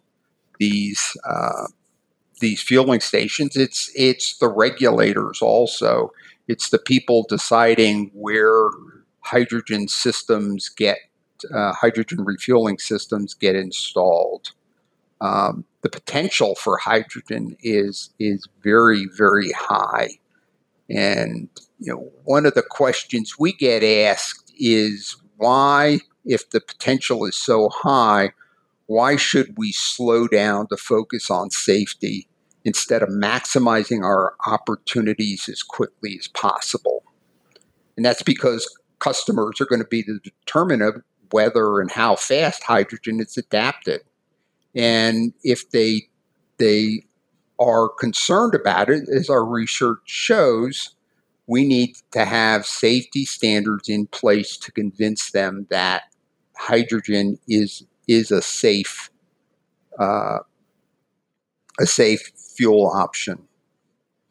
these 0.59 1.17
uh, 1.27 1.65
these 2.39 2.61
fueling 2.61 2.99
stations. 2.99 3.57
It's 3.57 3.89
it's 3.95 4.37
the 4.37 4.49
regulators 4.49 5.41
also. 5.41 6.11
It's 6.47 6.69
the 6.69 6.79
people 6.79 7.25
deciding 7.27 8.11
where 8.13 8.69
hydrogen 9.21 9.87
systems 9.87 10.69
get 10.69 10.97
uh, 11.53 11.73
hydrogen 11.73 12.23
refueling 12.23 12.79
systems 12.79 13.33
get 13.33 13.55
installed. 13.55 14.51
Um, 15.21 15.65
the 15.81 15.89
potential 15.89 16.55
for 16.55 16.77
hydrogen 16.77 17.57
is 17.61 18.11
is 18.19 18.47
very 18.63 19.07
very 19.17 19.51
high, 19.51 20.09
and 20.89 21.49
you 21.79 21.93
know, 21.93 22.11
one 22.23 22.45
of 22.45 22.53
the 22.53 22.63
questions 22.63 23.37
we 23.37 23.53
get 23.53 23.83
asked 23.83 24.53
is 24.57 25.17
why, 25.37 25.99
if 26.25 26.49
the 26.49 26.61
potential 26.61 27.25
is 27.25 27.35
so 27.35 27.69
high, 27.69 28.31
why 28.87 29.15
should 29.15 29.57
we 29.57 29.71
slow 29.71 30.27
down 30.27 30.67
to 30.67 30.77
focus 30.77 31.29
on 31.29 31.49
safety 31.49 32.27
instead 32.65 33.01
of 33.01 33.09
maximizing 33.09 34.03
our 34.03 34.33
opportunities 34.45 35.47
as 35.47 35.63
quickly 35.63 36.17
as 36.19 36.27
possible? 36.27 37.03
And 37.95 38.05
that's 38.05 38.23
because 38.23 38.67
customers 38.99 39.61
are 39.61 39.65
going 39.65 39.81
to 39.81 39.87
be 39.87 40.01
the 40.01 40.19
determinant 40.23 40.97
of 40.97 41.03
whether 41.31 41.79
and 41.79 41.91
how 41.91 42.15
fast 42.15 42.63
hydrogen 42.63 43.19
is 43.19 43.37
adapted. 43.37 44.01
And 44.75 45.33
if 45.43 45.69
they 45.69 46.03
they 46.57 47.03
are 47.59 47.89
concerned 47.89 48.53
about 48.53 48.89
it, 48.89 49.07
as 49.09 49.29
our 49.29 49.45
research 49.45 49.99
shows, 50.05 50.95
we 51.47 51.65
need 51.65 51.95
to 52.11 52.25
have 52.25 52.65
safety 52.65 53.25
standards 53.25 53.87
in 53.87 54.07
place 54.07 54.57
to 54.57 54.71
convince 54.71 55.31
them 55.31 55.67
that 55.69 56.03
hydrogen 56.57 57.37
is 57.47 57.85
is 58.07 58.31
a 58.31 58.41
safe 58.41 59.09
uh, 59.99 60.39
a 61.79 61.85
safe 61.85 62.31
fuel 62.55 62.87
option. 62.87 63.47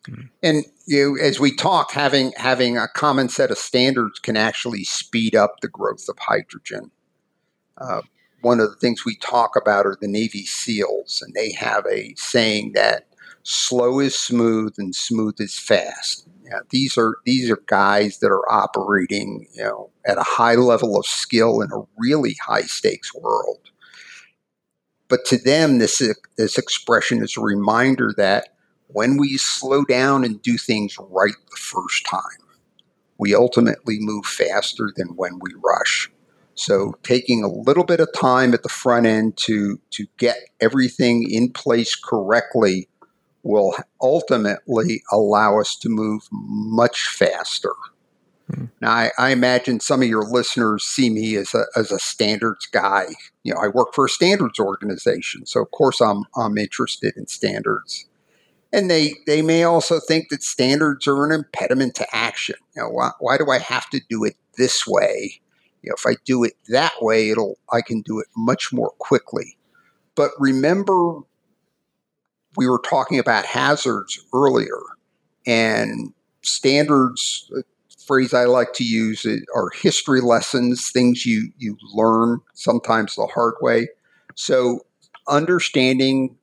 Mm. 0.08 0.28
And 0.42 0.64
you 0.86 1.18
as 1.18 1.40
we 1.40 1.54
talk, 1.54 1.92
having 1.92 2.32
having 2.36 2.76
a 2.76 2.88
common 2.88 3.28
set 3.28 3.50
of 3.50 3.58
standards 3.58 4.18
can 4.18 4.36
actually 4.36 4.84
speed 4.84 5.34
up 5.34 5.60
the 5.60 5.68
growth 5.68 6.08
of 6.08 6.18
hydrogen. 6.18 6.90
Uh, 7.78 8.02
one 8.42 8.60
of 8.60 8.68
the 8.68 8.76
things 8.76 9.04
we 9.04 9.16
talk 9.16 9.56
about 9.56 9.86
are 9.86 9.96
the 10.00 10.08
Navy 10.08 10.44
SEALs, 10.44 11.22
and 11.24 11.34
they 11.34 11.52
have 11.52 11.86
a 11.90 12.14
saying 12.16 12.72
that 12.74 13.06
slow 13.42 14.00
is 14.00 14.16
smooth 14.16 14.74
and 14.76 14.94
smooth 14.94 15.36
is 15.38 15.58
fast. 15.58 16.28
Yeah, 16.44 16.60
these 16.68 16.98
are 16.98 17.16
these 17.24 17.50
are 17.50 17.62
guys 17.66 18.18
that 18.18 18.30
are 18.30 18.52
operating, 18.52 19.46
you 19.54 19.62
know, 19.62 19.90
at 20.06 20.18
a 20.18 20.22
high 20.22 20.56
level 20.56 20.98
of 20.98 21.06
skill 21.06 21.62
in 21.62 21.72
a 21.72 21.82
really 21.96 22.36
high 22.44 22.62
stakes 22.62 23.14
world. 23.14 23.70
But 25.08 25.24
to 25.26 25.38
them, 25.38 25.78
this 25.78 26.02
this 26.36 26.58
expression 26.58 27.22
is 27.22 27.36
a 27.36 27.42
reminder 27.42 28.12
that 28.16 28.54
when 28.88 29.16
we 29.16 29.36
slow 29.36 29.84
down 29.84 30.24
and 30.24 30.40
do 30.42 30.56
things 30.56 30.96
right 30.98 31.34
the 31.50 31.56
first 31.56 32.06
time, 32.06 32.20
we 33.18 33.34
ultimately 33.34 33.98
move 34.00 34.24
faster 34.24 34.90
than 34.96 35.08
when 35.16 35.38
we 35.40 35.52
rush. 35.62 36.10
So 36.54 36.94
taking 37.02 37.42
a 37.42 37.48
little 37.48 37.84
bit 37.84 38.00
of 38.00 38.08
time 38.14 38.54
at 38.54 38.62
the 38.62 38.68
front 38.68 39.06
end 39.06 39.36
to 39.38 39.80
to 39.90 40.06
get 40.18 40.36
everything 40.60 41.28
in 41.30 41.50
place 41.50 41.94
correctly 41.94 42.88
will 43.42 43.74
ultimately 44.00 45.02
allow 45.12 45.60
us 45.60 45.76
to 45.76 45.88
move 45.88 46.22
much 46.30 47.08
faster. 47.08 47.74
Now, 48.80 48.90
I, 48.90 49.10
I, 49.18 49.30
imagine 49.30 49.80
some 49.80 50.02
of 50.02 50.08
your 50.08 50.24
listeners 50.24 50.84
see 50.84 51.08
me 51.08 51.34
as 51.36 51.54
a, 51.54 51.64
as 51.76 51.90
a 51.90 51.98
standards 51.98 52.66
guy. 52.66 53.06
You 53.42 53.54
know, 53.54 53.60
I 53.60 53.68
work 53.68 53.94
for 53.94 54.04
a 54.04 54.08
standards 54.08 54.58
organization, 54.58 55.46
so 55.46 55.62
of 55.62 55.70
course 55.70 56.00
I'm 56.00 56.24
I'm 56.36 56.58
interested 56.58 57.16
in 57.16 57.26
standards. 57.26 58.06
And 58.72 58.90
they 58.90 59.14
they 59.26 59.40
may 59.40 59.64
also 59.64 59.98
think 59.98 60.28
that 60.28 60.42
standards 60.42 61.06
are 61.06 61.24
an 61.24 61.32
impediment 61.32 61.94
to 61.96 62.14
action. 62.14 62.56
You 62.76 62.82
know, 62.82 62.88
why, 62.90 63.10
why 63.18 63.38
do 63.38 63.50
I 63.50 63.58
have 63.58 63.88
to 63.90 64.00
do 64.10 64.24
it 64.24 64.34
this 64.58 64.86
way? 64.86 65.40
You 65.82 65.90
know, 65.90 65.94
if 65.96 66.06
I 66.06 66.16
do 66.24 66.44
it 66.44 66.54
that 66.68 66.92
way, 67.00 67.30
it'll 67.30 67.56
I 67.72 67.80
can 67.80 68.02
do 68.02 68.20
it 68.20 68.26
much 68.36 68.72
more 68.72 68.90
quickly. 68.98 69.56
But 70.16 70.32
remember 70.38 71.20
we 72.56 72.68
were 72.68 72.80
talking 72.80 73.18
about 73.18 73.46
hazards 73.46 74.22
earlier, 74.32 74.78
and 75.46 76.12
standards. 76.42 77.50
Phrase 78.06 78.34
I 78.34 78.44
like 78.44 78.72
to 78.74 78.84
use 78.84 79.26
are 79.54 79.70
history 79.74 80.20
lessons, 80.20 80.90
things 80.90 81.26
you 81.26 81.50
you 81.58 81.76
learn 81.92 82.40
sometimes 82.54 83.14
the 83.14 83.26
hard 83.26 83.54
way. 83.60 83.88
So 84.34 84.80
understanding 85.28 86.36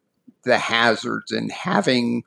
the 0.43 0.57
hazards 0.57 1.31
and 1.31 1.51
having 1.51 2.23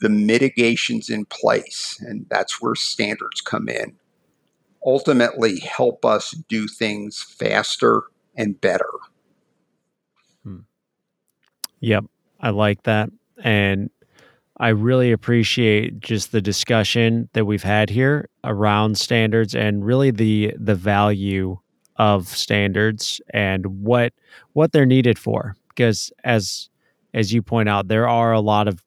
the 0.00 0.08
mitigations 0.08 1.08
in 1.08 1.24
place, 1.24 1.98
and 2.00 2.26
that's 2.30 2.60
where 2.60 2.74
standards 2.74 3.40
come 3.40 3.68
in. 3.68 3.96
Ultimately, 4.84 5.58
help 5.60 6.04
us 6.04 6.30
do 6.48 6.68
things 6.68 7.22
faster 7.22 8.02
and 8.36 8.60
better. 8.60 8.90
Hmm. 10.44 10.60
Yep. 11.80 12.04
I 12.40 12.50
like 12.50 12.84
that. 12.84 13.10
And 13.42 13.90
I 14.60 14.68
really 14.68 15.10
appreciate 15.10 16.00
just 16.00 16.32
the 16.32 16.42
discussion 16.42 17.30
that 17.32 17.46
we've 17.46 17.62
had 17.62 17.88
here 17.88 18.28
around 18.44 18.98
standards 18.98 19.54
and 19.54 19.84
really 19.84 20.10
the 20.10 20.54
the 20.58 20.74
value 20.74 21.58
of 21.96 22.28
standards 22.28 23.22
and 23.32 23.64
what 23.82 24.12
what 24.52 24.72
they're 24.72 24.84
needed 24.84 25.18
for 25.18 25.56
because 25.70 26.12
as 26.24 26.68
as 27.14 27.32
you 27.32 27.40
point 27.40 27.70
out 27.70 27.88
there 27.88 28.06
are 28.06 28.32
a 28.32 28.40
lot 28.40 28.68
of 28.68 28.82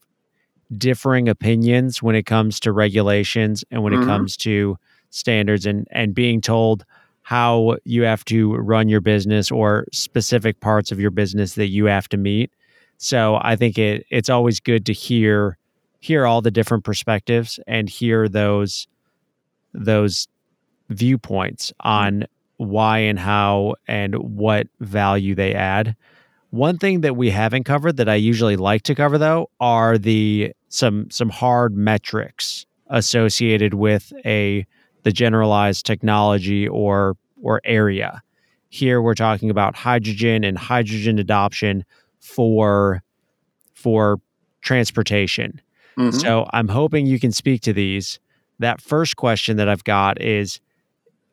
differing 0.77 1.27
opinions 1.27 2.03
when 2.03 2.15
it 2.15 2.27
comes 2.27 2.59
to 2.59 2.71
regulations 2.71 3.63
and 3.71 3.81
when 3.81 3.93
mm-hmm. 3.93 4.03
it 4.03 4.05
comes 4.05 4.37
to 4.37 4.77
standards 5.09 5.65
and 5.65 5.87
and 5.89 6.13
being 6.13 6.39
told 6.39 6.85
how 7.23 7.77
you 7.83 8.03
have 8.03 8.23
to 8.25 8.53
run 8.57 8.89
your 8.89 9.01
business 9.01 9.49
or 9.49 9.87
specific 9.91 10.59
parts 10.59 10.91
of 10.91 10.99
your 10.99 11.11
business 11.11 11.55
that 11.55 11.69
you 11.69 11.85
have 11.85 12.07
to 12.07 12.17
meet 12.17 12.51
so 12.99 13.39
I 13.41 13.55
think 13.55 13.79
it 13.79 14.05
it's 14.11 14.29
always 14.29 14.59
good 14.59 14.85
to 14.85 14.93
hear 14.93 15.57
hear 16.03 16.25
all 16.25 16.41
the 16.41 16.51
different 16.51 16.83
perspectives 16.83 17.61
and 17.65 17.87
hear 17.87 18.27
those 18.27 18.87
those 19.73 20.27
viewpoints 20.89 21.71
on 21.79 22.25
why 22.57 22.97
and 22.97 23.17
how 23.17 23.75
and 23.87 24.15
what 24.15 24.67
value 24.81 25.33
they 25.33 25.53
add. 25.53 25.95
One 26.49 26.77
thing 26.77 27.01
that 27.01 27.15
we 27.15 27.29
haven't 27.29 27.63
covered 27.63 27.95
that 27.97 28.09
I 28.09 28.15
usually 28.15 28.57
like 28.57 28.83
to 28.83 28.95
cover 28.95 29.17
though 29.17 29.49
are 29.61 29.97
the 29.97 30.51
some 30.67 31.09
some 31.09 31.29
hard 31.29 31.73
metrics 31.73 32.65
associated 32.87 33.73
with 33.73 34.11
a 34.25 34.65
the 35.03 35.11
generalized 35.13 35.85
technology 35.85 36.67
or 36.67 37.15
or 37.41 37.61
area. 37.63 38.21
Here 38.67 39.01
we're 39.01 39.15
talking 39.15 39.49
about 39.49 39.73
hydrogen 39.77 40.43
and 40.43 40.57
hydrogen 40.57 41.17
adoption 41.17 41.85
for 42.19 43.01
for 43.73 44.19
transportation. 44.61 45.61
Mm-hmm. 45.97 46.17
So 46.17 46.47
I'm 46.51 46.67
hoping 46.67 47.05
you 47.05 47.19
can 47.19 47.31
speak 47.31 47.61
to 47.61 47.73
these. 47.73 48.19
That 48.59 48.81
first 48.81 49.15
question 49.15 49.57
that 49.57 49.67
I've 49.67 49.83
got 49.83 50.21
is 50.21 50.59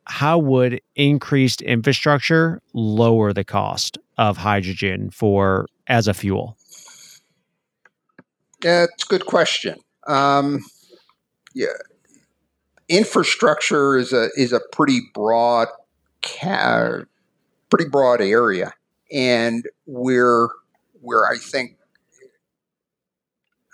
how 0.05 0.39
would 0.39 0.81
increased 0.97 1.63
infrastructure 1.63 2.61
lower 2.75 3.33
the 3.33 3.45
cost 3.45 3.99
of 4.19 4.39
hydrogen 4.39 5.11
for 5.11 5.67
as 5.87 6.09
a 6.09 6.15
fuel? 6.15 6.57
Yeah, 8.63 8.85
it's 8.85 9.05
a 9.05 9.07
good 9.07 9.27
question. 9.27 9.77
Um, 10.07 10.65
yeah, 11.55 11.69
infrastructure 12.89 13.97
is 13.97 14.13
a 14.13 14.29
is 14.37 14.53
a 14.53 14.61
pretty 14.73 15.01
broad, 15.15 15.69
ca- 16.23 17.05
pretty 17.71 17.89
broad 17.89 18.21
area, 18.21 18.75
and 19.13 19.65
we're 19.87 20.49
where 21.01 21.25
I 21.25 21.39
think 21.39 21.77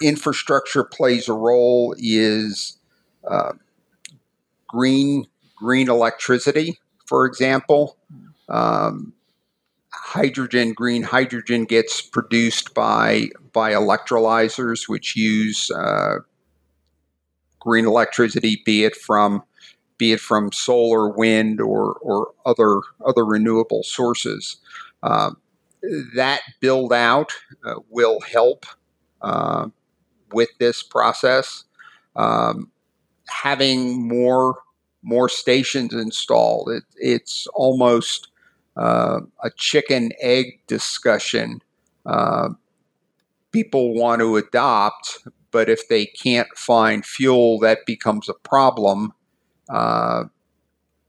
infrastructure 0.01 0.85
plays 0.85 1.29
a 1.29 1.33
role 1.33 1.95
is 1.99 2.79
uh, 3.29 3.53
green 4.69 5.27
green 5.57 5.89
electricity, 5.89 6.79
for 7.07 7.25
example. 7.25 7.97
Um, 8.49 9.15
hydrogen, 9.91 10.73
green 10.73 11.03
hydrogen 11.03 11.65
gets 11.65 12.01
produced 12.01 12.75
by 12.75 13.29
by 13.53 13.73
electrolyzers, 13.73 14.89
which 14.89 15.17
use 15.17 15.71
uh, 15.71 16.19
green 17.59 17.87
electricity, 17.87 18.63
be 18.65 18.85
it 18.85 18.95
from 18.97 19.43
be 19.99 20.13
it 20.13 20.21
from 20.21 20.53
solar, 20.53 21.09
wind, 21.09 21.61
or 21.61 21.95
or 21.95 22.33
other 22.45 22.81
other 23.05 23.25
renewable 23.25 23.83
sources. 23.83 24.57
Um, 25.03 25.39
that 26.15 26.41
build 26.61 26.93
out 26.93 27.33
uh, 27.65 27.75
will 27.91 28.21
help 28.21 28.67
uh, 29.23 29.69
with 30.33 30.51
this 30.59 30.83
process. 30.83 31.65
Um, 32.15 32.71
having 33.29 34.07
more 34.09 34.59
more 35.03 35.29
stations 35.29 35.95
installed, 35.95 36.69
it, 36.69 36.83
it's 36.97 37.47
almost 37.55 38.29
uh, 38.77 39.21
a 39.43 39.51
chicken 39.57 40.11
egg 40.21 40.61
discussion. 40.67 41.63
Uh, 42.05 42.51
people 43.53 43.95
want 43.95 44.21
to 44.21 44.37
adopt, 44.37 45.19
but 45.51 45.69
if 45.69 45.89
they 45.89 46.07
can't 46.07 46.49
find 46.57 47.07
fuel, 47.07 47.59
that 47.61 47.87
becomes 47.87 48.29
a 48.29 48.35
problem. 48.35 49.13
Uh, 49.69 50.25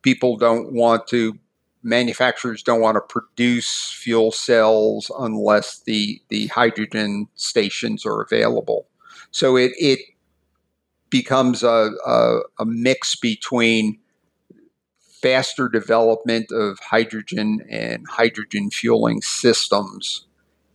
people 0.01 0.37
don't 0.37 0.73
want 0.73 1.07
to 1.07 1.37
manufacturers 1.83 2.63
don't 2.63 2.81
want 2.81 2.95
to 2.95 3.01
produce 3.01 3.91
fuel 3.91 4.31
cells 4.31 5.11
unless 5.19 5.79
the 5.81 6.21
the 6.29 6.47
hydrogen 6.47 7.27
stations 7.35 8.05
are 8.05 8.21
available. 8.21 8.87
So 9.37 9.55
it 9.55 9.73
it 9.77 9.99
becomes 11.11 11.61
a, 11.61 11.91
a, 12.07 12.39
a 12.57 12.65
mix 12.65 13.15
between 13.15 13.99
faster 15.21 15.69
development 15.69 16.51
of 16.51 16.79
hydrogen 16.79 17.63
and 17.69 18.03
hydrogen 18.09 18.71
fueling 18.71 19.21
systems, 19.21 20.25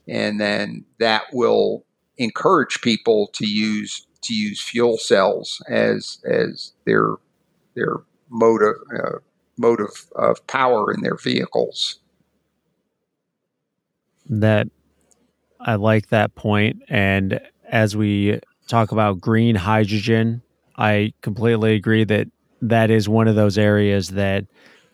and 0.06 0.40
then 0.40 0.84
that 1.00 1.24
will 1.32 1.84
encourage 2.18 2.80
people 2.82 3.30
to 3.32 3.46
use 3.48 4.06
to 4.22 4.32
use 4.32 4.62
fuel 4.62 4.96
cells 4.96 5.60
as 5.68 6.18
as 6.24 6.72
their 6.84 7.16
their 7.74 7.96
mode 8.30 8.62
of 8.62 8.76
uh, 10.16 10.30
of, 10.30 10.46
power 10.46 10.92
in 10.92 11.00
their 11.00 11.16
vehicles. 11.16 11.98
That 14.30 14.68
I 15.58 15.74
like 15.74 16.10
that. 16.10 16.30
And 16.88 17.40
as 17.68 17.96
we 17.96 18.38
talk 18.72 18.92
about 18.92 19.20
green 19.20 19.54
hydrogen, 19.56 20.42
I 20.78 21.12
completely 21.22 21.74
agree 21.76 22.04
that 22.04 22.28
that 22.62 22.90
is 22.90 23.08
one 23.08 23.28
of 23.28 23.36
those 23.36 23.58
areas 23.58 24.10
that 24.10 24.46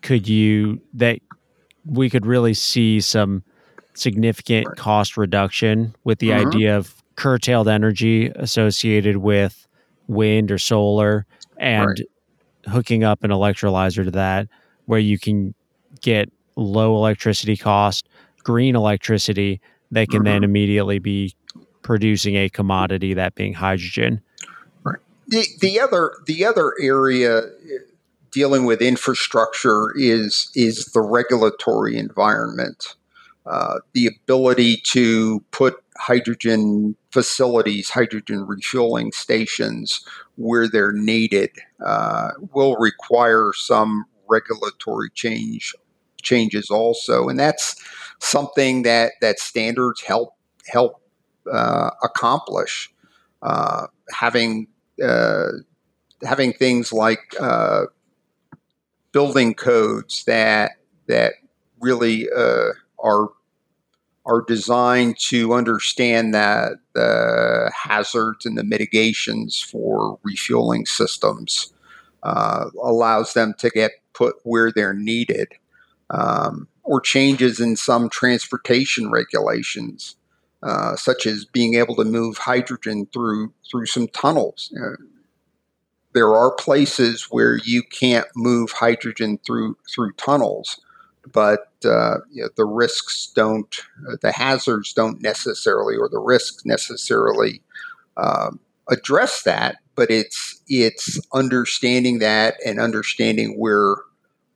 could 0.02 0.28
you 0.28 0.80
that 0.94 1.20
we 1.84 2.10
could 2.10 2.26
really 2.26 2.54
see 2.54 3.00
some 3.00 3.44
significant 3.94 4.76
cost 4.76 5.16
reduction 5.16 5.94
with 6.04 6.18
the 6.18 6.32
Mhm. 6.32 6.34
idea 6.34 6.76
of 6.76 6.94
curtailed 7.16 7.68
energy 7.68 8.32
associated 8.36 9.18
with 9.18 9.66
wind 10.08 10.50
or 10.50 10.58
solar 10.58 11.26
and 11.58 11.88
Right. 11.88 12.06
hooking 12.66 13.04
up 13.04 13.24
an 13.24 13.30
electrolyzer 13.30 14.04
to 14.04 14.10
that 14.12 14.48
where 14.86 15.00
you 15.00 15.18
can 15.18 15.54
get 16.02 16.30
low 16.56 16.96
electricity 16.96 17.56
cost 17.56 18.08
green 18.44 18.76
electricity 18.76 19.60
that 19.92 20.10
can 20.10 20.24
then 20.24 20.44
immediately 20.44 20.98
be 20.98 21.34
producing 21.88 22.36
a 22.36 22.50
commodity 22.50 23.14
that 23.14 23.34
being 23.34 23.54
hydrogen. 23.54 24.20
The, 25.26 25.46
the 25.62 25.80
other 25.80 26.12
the 26.26 26.44
other 26.44 26.74
area 26.78 27.38
uh, 27.38 27.42
dealing 28.30 28.66
with 28.66 28.82
infrastructure 28.82 29.94
is 29.96 30.50
is 30.54 30.84
the 30.92 31.00
regulatory 31.00 31.96
environment, 31.96 32.94
uh, 33.46 33.78
the 33.94 34.06
ability 34.06 34.82
to 34.88 35.42
put 35.50 35.76
hydrogen 35.96 36.94
facilities, 37.10 37.88
hydrogen 37.88 38.46
refueling 38.46 39.10
stations 39.10 40.04
where 40.36 40.68
they're 40.68 40.92
needed 40.92 41.50
uh, 41.82 42.32
will 42.52 42.76
require 42.76 43.52
some 43.54 44.04
regulatory 44.28 45.08
change 45.14 45.74
changes 46.20 46.68
also, 46.68 47.30
and 47.30 47.40
that's 47.40 47.76
something 48.18 48.82
that 48.82 49.12
that 49.22 49.38
standards 49.38 50.02
help 50.02 50.34
help 50.66 51.00
uh, 51.52 51.90
accomplish. 52.02 52.90
Uh, 53.42 53.86
having 54.10 54.66
uh, 55.02 55.48
having 56.22 56.52
things 56.52 56.92
like 56.92 57.20
uh, 57.40 57.84
building 59.12 59.54
codes 59.54 60.24
that 60.24 60.72
that 61.06 61.34
really 61.80 62.28
are 62.98 63.30
are 64.28 64.42
designed 64.46 65.16
to 65.18 65.54
understand 65.54 66.34
that 66.34 66.72
the 66.94 67.72
hazards 67.74 68.44
and 68.44 68.58
the 68.58 68.64
mitigations 68.64 69.58
for 69.58 70.18
refueling 70.22 70.84
systems 70.84 71.72
uh, 72.22 72.66
allows 72.82 73.32
them 73.32 73.54
to 73.58 73.70
get 73.70 73.92
put 74.12 74.36
where 74.42 74.70
they're 74.70 74.92
needed, 74.92 75.48
um, 76.10 76.68
or 76.82 77.00
changes 77.00 77.58
in 77.60 77.76
some 77.76 78.10
transportation 78.10 79.10
regulations 79.10 80.16
uh, 80.62 80.96
such 80.96 81.26
as 81.26 81.44
being 81.44 81.74
able 81.74 81.94
to 81.96 82.04
move 82.04 82.38
hydrogen 82.38 83.06
through 83.12 83.52
through 83.70 83.86
some 83.86 84.08
tunnels. 84.08 84.72
Uh, 84.76 84.96
there 86.14 86.34
are 86.34 86.52
places 86.52 87.28
where 87.30 87.56
you 87.58 87.82
can't 87.82 88.26
move 88.34 88.72
hydrogen 88.72 89.38
through 89.46 89.76
through 89.94 90.12
tunnels, 90.12 90.80
but 91.32 91.72
uh, 91.84 92.18
you 92.30 92.42
know, 92.42 92.48
the 92.56 92.64
risks 92.64 93.30
don't, 93.34 93.76
the 94.22 94.32
hazards 94.32 94.92
don't 94.92 95.22
necessarily, 95.22 95.96
or 95.96 96.08
the 96.08 96.18
risks 96.18 96.64
necessarily 96.64 97.62
um, 98.16 98.58
address 98.90 99.42
that. 99.42 99.76
But 99.94 100.10
it's 100.10 100.60
it's 100.68 101.20
understanding 101.32 102.18
that 102.20 102.56
and 102.64 102.80
understanding 102.80 103.54
where 103.58 103.96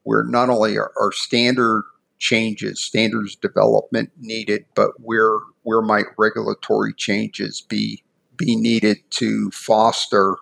where 0.05 0.24
not 0.24 0.48
only 0.48 0.78
our, 0.78 0.92
are 1.00 1.12
standard 1.12 1.84
changes, 2.23 2.81
standards 2.81 3.35
development 3.35 4.11
needed, 4.18 4.64
but 4.77 4.93
where 4.99 5.39
where 5.64 5.83
might 5.83 6.07
regulatory 6.16 6.95
changes 6.95 7.61
be 7.61 8.03
be 8.37 8.55
needed 8.57 8.99
to 9.11 9.51
foster 9.51 10.37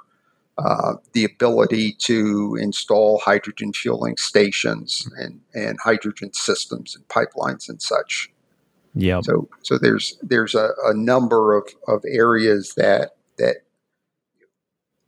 uh, 0.58 0.94
the 1.14 1.24
ability 1.24 1.94
to 1.94 2.56
install 2.60 3.18
hydrogen 3.18 3.72
fueling 3.72 4.16
stations 4.18 5.10
and, 5.16 5.40
and 5.54 5.78
hydrogen 5.82 6.32
systems 6.34 6.94
and 6.94 7.08
pipelines 7.08 7.68
and 7.68 7.80
such. 7.80 8.30
yep 8.94 9.24
So 9.24 9.48
so 9.62 9.78
there's 9.78 10.18
there's 10.22 10.54
a, 10.54 10.70
a 10.84 10.94
number 10.94 11.56
of, 11.56 11.66
of 11.88 12.04
areas 12.06 12.74
that 12.76 13.12
that 13.38 13.56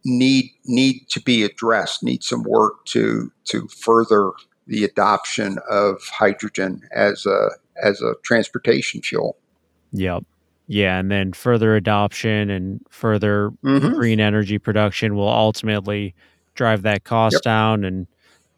need 0.06 0.46
need 0.64 1.06
to 1.10 1.20
be 1.20 1.44
addressed, 1.44 2.02
need 2.02 2.22
some 2.24 2.44
work 2.44 2.86
to 2.86 3.30
to 3.44 3.68
further 3.68 4.32
the 4.66 4.84
adoption 4.84 5.58
of 5.70 6.00
hydrogen 6.12 6.82
as 6.92 7.26
a 7.26 7.50
as 7.82 8.00
a 8.02 8.14
transportation 8.22 9.02
fuel. 9.02 9.36
yep 9.92 10.22
yeah 10.68 10.98
and 10.98 11.10
then 11.10 11.32
further 11.32 11.74
adoption 11.76 12.48
and 12.50 12.80
further 12.90 13.50
Mm-hmm. 13.64 13.94
green 13.94 14.20
energy 14.20 14.58
production 14.58 15.14
will 15.16 15.28
ultimately 15.28 16.14
drive 16.54 16.82
that 16.82 17.04
cost 17.04 17.34
Yep. 17.34 17.42
down 17.42 17.84
and 17.84 18.06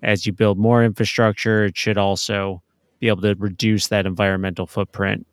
as 0.03 0.27
you 0.27 0.33
build 0.33 0.59
more 0.59 0.85
infrastructure 0.85 1.65
it 1.65 1.77
should 1.77 1.97
also 1.97 2.63
be 3.01 3.09
able 3.09 3.23
to 3.23 3.35
reduce 3.39 3.89
that 3.89 4.05
environmental 4.07 4.67
footprint 4.67 5.27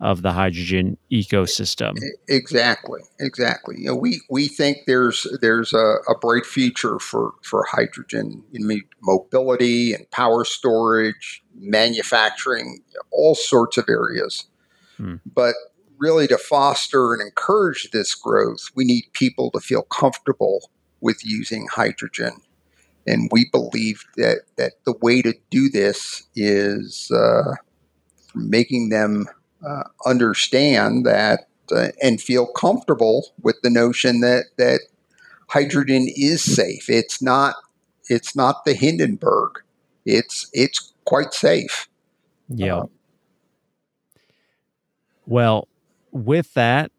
of 0.00 0.22
the 0.22 0.32
hydrogen 0.32 0.98
ecosystem 1.10 1.94
Exactly, 2.28 3.00
exactly. 3.18 3.76
You 3.78 3.86
know, 3.86 3.96
we 3.96 4.20
we 4.28 4.48
think 4.48 4.78
there's 4.86 5.26
there's 5.40 5.72
a, 5.72 5.96
a 6.08 6.18
bright 6.20 6.44
future 6.44 6.98
for 6.98 7.32
for 7.42 7.64
hydrogen 7.64 8.44
in 8.52 8.82
mobility 9.02 9.94
and 9.94 10.10
power 10.10 10.44
storage, 10.44 11.42
manufacturing, 11.54 12.82
all 13.10 13.34
sorts 13.34 13.78
of 13.78 13.86
areas. 13.88 14.46
Hmm. 14.98 15.16
But 15.24 15.54
really, 15.98 16.26
to 16.28 16.38
foster 16.38 17.14
and 17.14 17.22
encourage 17.22 17.90
this 17.90 18.14
growth, 18.14 18.70
we 18.74 18.84
need 18.84 19.04
people 19.12 19.50
to 19.52 19.60
feel 19.60 19.82
comfortable 19.82 20.70
with 21.00 21.24
using 21.24 21.68
hydrogen. 21.72 22.32
And 23.06 23.30
we 23.32 23.48
believe 23.50 24.04
that 24.16 24.42
that 24.56 24.72
the 24.84 24.94
way 25.00 25.22
to 25.22 25.34
do 25.50 25.70
this 25.70 26.24
is 26.34 27.10
uh, 27.10 27.54
making 28.34 28.90
them 28.90 29.26
uh, 29.64 29.84
understand 30.04 31.04
that 31.06 31.48
uh, 31.72 31.88
and 32.02 32.20
feel 32.20 32.46
comfortable 32.46 33.28
with 33.42 33.56
the 33.62 33.70
notion 33.70 34.20
that 34.20 34.44
that 34.56 34.80
hydrogen 35.48 36.06
is 36.16 36.42
safe. 36.42 36.88
It's 36.88 37.22
not 37.22 37.54
it's 38.08 38.34
not 38.36 38.64
the 38.64 38.74
Hindenburg. 38.74 39.62
It's 40.04 40.48
it's 40.52 40.92
quite 41.04 41.32
safe. 41.34 41.88
yeah 42.48 42.82
Uh, 42.82 42.86
Well, 45.26 45.68
with 46.12 46.52
that, 46.54 46.90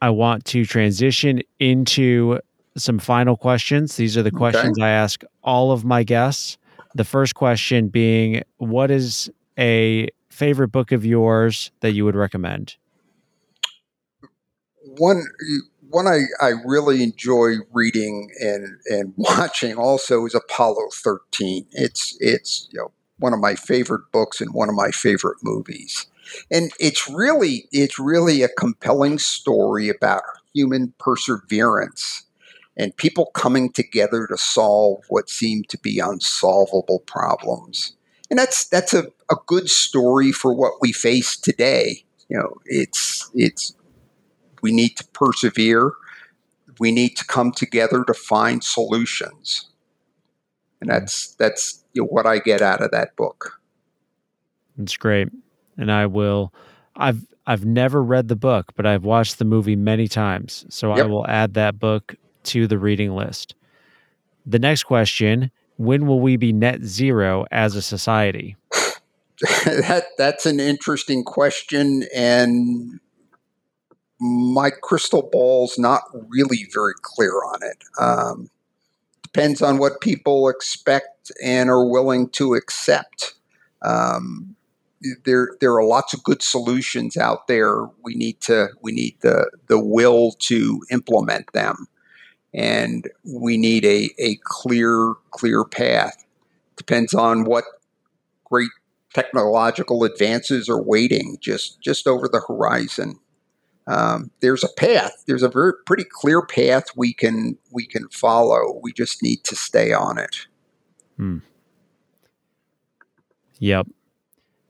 I 0.00 0.10
want 0.10 0.44
to 0.46 0.64
transition 0.64 1.40
into 1.58 2.40
some 2.76 2.98
final 2.98 3.36
questions. 3.36 3.96
These 3.96 4.16
are 4.16 4.22
the 4.22 4.30
Okay. 4.32 4.38
questions 4.38 4.78
I 4.78 4.90
ask 4.90 5.22
all 5.42 5.72
of 5.72 5.84
my 5.84 6.02
guests. 6.02 6.58
The 6.94 7.04
first 7.04 7.34
question 7.34 7.88
being 7.88 8.42
What 8.58 8.90
is 8.90 9.30
a 9.58 10.08
favorite 10.34 10.68
book 10.68 10.92
of 10.92 11.04
yours 11.04 11.70
that 11.80 11.92
you 11.92 12.04
would 12.04 12.16
recommend? 12.16 12.76
one 14.98 15.24
one 15.90 16.06
I, 16.08 16.22
I 16.40 16.54
really 16.64 17.02
enjoy 17.02 17.56
reading 17.72 18.30
and, 18.40 18.78
and 18.88 19.14
watching 19.16 19.76
also 19.76 20.26
is 20.26 20.34
Apollo 20.34 20.88
13. 20.92 21.66
It's 21.72 22.16
it's 22.20 22.68
you 22.72 22.80
know 22.80 22.92
one 23.18 23.32
of 23.32 23.40
my 23.40 23.54
favorite 23.54 24.10
books 24.12 24.40
and 24.40 24.52
one 24.52 24.68
of 24.68 24.74
my 24.74 24.90
favorite 24.90 25.38
movies. 25.42 26.06
And 26.50 26.72
it's 26.80 27.08
really 27.08 27.66
it's 27.70 27.98
really 27.98 28.42
a 28.42 28.48
compelling 28.48 29.18
story 29.18 29.88
about 29.88 30.22
human 30.52 30.94
perseverance 30.98 32.24
and 32.76 32.96
people 32.96 33.26
coming 33.34 33.70
together 33.70 34.26
to 34.26 34.36
solve 34.36 35.04
what 35.08 35.30
seem 35.30 35.62
to 35.68 35.78
be 35.78 36.00
unsolvable 36.00 37.00
problems. 37.00 37.92
And 38.30 38.38
that's 38.38 38.66
that's 38.66 38.94
a, 38.94 39.04
a 39.30 39.36
good 39.46 39.68
story 39.70 40.32
for 40.32 40.52
what 40.52 40.74
we 40.80 40.92
face 40.92 41.36
today. 41.36 42.04
You 42.28 42.38
know, 42.38 42.56
it's 42.66 43.30
it's 43.34 43.74
we 44.62 44.72
need 44.72 44.96
to 44.96 45.04
persevere. 45.12 45.92
We 46.80 46.90
need 46.90 47.16
to 47.16 47.24
come 47.24 47.52
together 47.52 48.04
to 48.04 48.14
find 48.14 48.64
solutions. 48.64 49.70
And 50.80 50.90
that's 50.90 51.34
that's 51.36 51.84
you 51.92 52.02
know, 52.02 52.08
what 52.08 52.26
I 52.26 52.38
get 52.38 52.62
out 52.62 52.82
of 52.82 52.90
that 52.90 53.16
book. 53.16 53.60
It's 54.78 54.96
great. 54.96 55.28
And 55.78 55.90
I 55.90 56.06
will 56.06 56.52
I've 56.96 57.26
I've 57.46 57.64
never 57.64 58.02
read 58.02 58.28
the 58.28 58.36
book, 58.36 58.72
but 58.74 58.86
I've 58.86 59.04
watched 59.04 59.38
the 59.38 59.44
movie 59.44 59.76
many 59.76 60.08
times. 60.08 60.64
So 60.70 60.92
I 60.92 61.02
will 61.02 61.26
add 61.26 61.54
that 61.54 61.78
book 61.78 62.14
to 62.44 62.66
the 62.66 62.78
reading 62.78 63.14
list. 63.14 63.54
The 64.46 64.58
next 64.58 64.84
question, 64.84 65.50
when 65.76 66.06
will 66.06 66.20
we 66.20 66.36
be 66.36 66.52
net 66.52 66.82
zero 66.82 67.46
as 67.50 67.74
a 67.74 67.82
society? 67.82 68.56
that 69.64 70.04
that's 70.16 70.46
an 70.46 70.60
interesting 70.60 71.24
question 71.24 72.04
and 72.14 73.00
my 74.20 74.70
crystal 74.70 75.28
ball's 75.30 75.78
not 75.78 76.02
really 76.28 76.66
very 76.72 76.94
clear 77.02 77.32
on 77.32 77.62
it. 77.62 77.84
Um, 78.00 78.50
depends 79.22 79.60
on 79.60 79.78
what 79.78 80.00
people 80.00 80.48
expect 80.48 81.30
and 81.42 81.68
are 81.68 81.84
willing 81.84 82.28
to 82.30 82.54
accept. 82.54 83.34
Um, 83.82 84.56
there, 85.24 85.50
there 85.60 85.74
are 85.74 85.84
lots 85.84 86.14
of 86.14 86.24
good 86.24 86.42
solutions 86.42 87.16
out 87.16 87.48
there. 87.48 87.86
We 88.02 88.14
need 88.14 88.40
to, 88.42 88.68
we 88.80 88.92
need 88.92 89.16
the 89.20 89.50
the 89.66 89.78
will 89.78 90.32
to 90.32 90.80
implement 90.90 91.52
them, 91.52 91.88
and 92.54 93.10
we 93.24 93.58
need 93.58 93.84
a 93.84 94.08
a 94.18 94.38
clear 94.44 95.12
clear 95.30 95.64
path. 95.64 96.24
Depends 96.76 97.12
on 97.12 97.44
what 97.44 97.64
great 98.44 98.70
technological 99.14 100.04
advances 100.04 100.68
are 100.68 100.82
waiting 100.82 101.36
just 101.40 101.80
just 101.80 102.06
over 102.06 102.28
the 102.28 102.42
horizon 102.46 103.18
um, 103.86 104.30
there's 104.40 104.64
a 104.64 104.68
path. 104.76 105.24
There's 105.26 105.42
a 105.42 105.48
very 105.48 105.72
pretty 105.84 106.04
clear 106.04 106.42
path 106.42 106.86
we 106.96 107.12
can 107.12 107.58
we 107.70 107.86
can 107.86 108.08
follow. 108.08 108.80
We 108.82 108.92
just 108.92 109.22
need 109.22 109.44
to 109.44 109.56
stay 109.56 109.92
on 109.92 110.18
it. 110.18 110.46
Hmm. 111.16 111.38
Yep. 113.58 113.88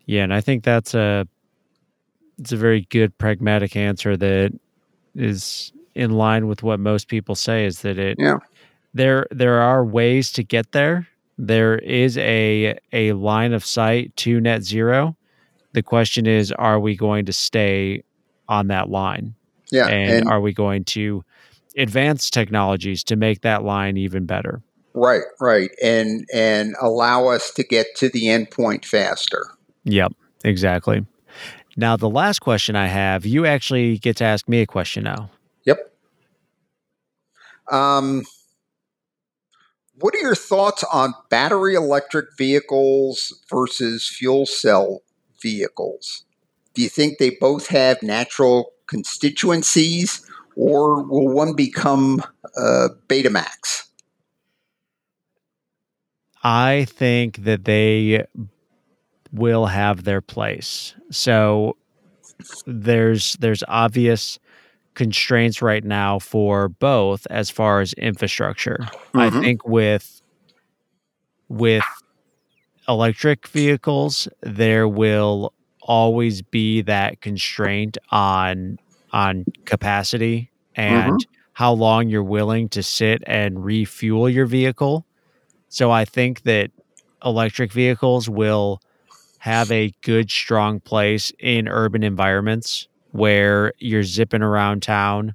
Yeah, 0.06 0.24
and 0.24 0.34
I 0.34 0.40
think 0.40 0.64
that's 0.64 0.94
a 0.94 1.26
it's 2.38 2.52
a 2.52 2.56
very 2.56 2.82
good 2.90 3.16
pragmatic 3.18 3.76
answer 3.76 4.16
that 4.16 4.52
is 5.14 5.72
in 5.94 6.10
line 6.10 6.48
with 6.48 6.64
what 6.64 6.80
most 6.80 7.06
people 7.06 7.36
say 7.36 7.64
is 7.64 7.82
that 7.82 7.98
it 7.98 8.16
yeah. 8.18 8.38
there 8.92 9.26
there 9.30 9.60
are 9.60 9.84
ways 9.84 10.32
to 10.32 10.42
get 10.42 10.72
there. 10.72 11.08
There 11.36 11.78
is 11.78 12.16
a 12.18 12.78
a 12.92 13.12
line 13.12 13.52
of 13.52 13.64
sight 13.64 14.14
to 14.18 14.40
net 14.40 14.62
zero. 14.62 15.16
The 15.72 15.82
question 15.82 16.26
is 16.26 16.52
are 16.52 16.78
we 16.78 16.96
going 16.96 17.24
to 17.26 17.32
stay 17.32 18.04
on 18.48 18.68
that 18.68 18.88
line? 18.90 19.34
Yeah. 19.70 19.86
And, 19.88 20.10
And, 20.10 20.28
are 20.28 20.40
we 20.40 20.52
going 20.52 20.84
to 20.84 21.24
advance 21.76 22.30
technologies 22.30 23.02
to 23.04 23.16
make 23.16 23.40
that 23.40 23.64
line 23.64 23.96
even 23.96 24.26
better? 24.26 24.62
right, 24.94 25.22
right. 25.40 25.70
And 25.82 26.26
and 26.32 26.76
allow 26.80 27.26
us 27.26 27.50
to 27.52 27.64
get 27.64 27.94
to 27.96 28.08
the 28.08 28.24
endpoint 28.26 28.84
faster. 28.84 29.44
Yep, 29.84 30.12
exactly. 30.44 31.04
Now, 31.76 31.96
the 31.96 32.08
last 32.08 32.38
question 32.38 32.76
I 32.76 32.86
have, 32.86 33.26
you 33.26 33.44
actually 33.46 33.98
get 33.98 34.16
to 34.18 34.24
ask 34.24 34.48
me 34.48 34.60
a 34.60 34.66
question 34.66 35.04
now. 35.04 35.30
Yep. 35.64 35.92
Um, 37.70 38.22
what 40.00 40.14
are 40.14 40.20
your 40.20 40.34
thoughts 40.34 40.84
on 40.92 41.14
battery 41.28 41.74
electric 41.74 42.36
vehicles 42.36 43.32
versus 43.48 44.08
fuel 44.08 44.46
cell 44.46 45.02
vehicles? 45.40 46.24
Do 46.74 46.82
you 46.82 46.88
think 46.88 47.18
they 47.18 47.30
both 47.30 47.68
have 47.68 48.02
natural 48.02 48.72
constituencies, 48.86 50.28
or 50.56 51.02
will 51.04 51.28
one 51.28 51.54
become 51.54 52.22
uh, 52.56 52.88
Betamax? 53.08 53.84
I 56.42 56.86
think 56.90 57.44
that 57.44 57.64
they 57.64 58.26
will 59.32 59.66
have 59.66 60.04
their 60.04 60.20
place. 60.20 60.94
So 61.10 61.76
there's 62.66 63.34
there's 63.40 63.62
obvious 63.68 64.38
constraints 64.94 65.62
right 65.62 65.84
now 65.84 66.18
for 66.18 66.68
both 66.68 67.26
as 67.30 67.50
far 67.50 67.80
as 67.80 67.92
infrastructure. 67.94 68.92
I 69.16 69.30
Mhm. 69.30 69.40
think 69.42 69.64
with 69.66 70.20
with 71.48 72.02
electric 72.88 73.46
vehicles 73.48 74.28
there 74.42 74.88
will 74.88 75.52
always 75.82 76.42
be 76.42 76.82
that 76.82 77.20
constraint 77.20 77.98
on 78.10 78.78
on 79.12 79.46
capacity 79.64 80.50
and 80.74 81.24
how 81.52 81.72
long 81.72 82.08
you're 82.08 82.22
willing 82.22 82.68
to 82.68 82.82
sit 82.82 83.22
and 83.26 83.64
refuel 83.64 84.28
your 84.28 84.46
vehicle. 84.46 85.06
So 85.68 85.90
I 85.90 86.04
think 86.04 86.42
that 86.42 86.70
electric 87.24 87.72
vehicles 87.72 88.28
will 88.28 88.80
have 89.38 89.70
a 89.70 89.92
good 90.02 90.30
strong 90.30 90.80
place 90.80 91.32
in 91.38 91.68
urban 91.68 92.02
environments 92.02 92.88
where 93.14 93.72
you're 93.78 94.02
zipping 94.02 94.42
around 94.42 94.82
town 94.82 95.34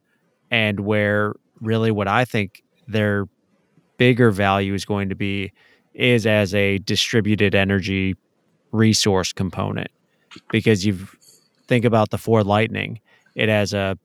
and 0.52 0.82
where 0.82 1.34
really 1.62 1.92
what 1.92 2.10
I 2.10 2.26
think 2.26 2.62
their 2.88 3.26
bigger 3.98 4.32
value 4.32 4.74
is 4.74 4.84
going 4.84 5.08
to 5.08 5.16
be 5.16 5.54
is 5.94 6.26
as 6.28 6.54
a 6.54 6.80
distributed 6.80 7.56
energy 7.56 8.16
resource 8.74 9.32
component 9.32 9.88
because 10.52 10.86
you 10.86 11.08
think 11.68 11.86
about 11.86 12.10
the 12.10 12.18
Ford 12.18 12.46
Lightning 12.46 13.00
it 13.36 13.48
has 13.48 13.74
a 13.74 13.98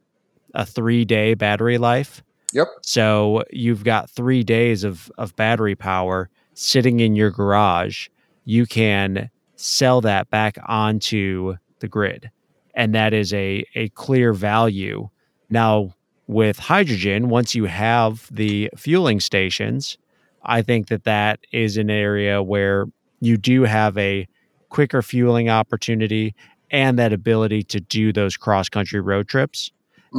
a 0.54 0.64
3 0.64 1.04
day 1.04 1.34
battery 1.34 1.78
life 1.78 2.22
Yep. 2.52 2.68
so 2.82 3.42
you've 3.50 3.82
got 3.82 4.08
three 4.08 4.44
days 4.44 4.84
of, 4.84 5.10
of 5.18 5.34
battery 5.34 5.74
power 5.74 6.30
sitting 6.54 7.00
in 7.00 7.16
your 7.16 7.32
garage. 7.32 8.06
You 8.44 8.64
can 8.66 9.30
sell 9.56 10.00
that 10.02 10.30
back 10.30 10.58
onto 10.64 11.56
the 11.80 11.88
grid. 11.88 12.30
And 12.76 12.94
that 12.94 13.12
is 13.12 13.32
a, 13.32 13.64
a 13.74 13.88
clear 13.90 14.32
value. 14.32 15.08
Now, 15.50 15.94
with 16.26 16.58
hydrogen, 16.58 17.28
once 17.28 17.54
you 17.54 17.64
have 17.66 18.28
the 18.32 18.70
fueling 18.76 19.20
stations, 19.20 19.98
I 20.42 20.62
think 20.62 20.88
that 20.88 21.04
that 21.04 21.40
is 21.52 21.76
an 21.76 21.90
area 21.90 22.42
where 22.42 22.86
you 23.20 23.36
do 23.36 23.62
have 23.64 23.96
a 23.98 24.26
quicker 24.70 25.02
fueling 25.02 25.48
opportunity 25.48 26.34
and 26.70 26.98
that 26.98 27.12
ability 27.12 27.62
to 27.64 27.80
do 27.80 28.12
those 28.12 28.36
cross 28.36 28.68
country 28.68 29.00
road 29.00 29.28
trips. 29.28 29.70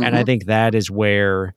And 0.02 0.16
I 0.16 0.24
Mhm. 0.24 0.26
think 0.26 0.46
that 0.46 0.74
is 0.76 0.90
where 0.90 1.54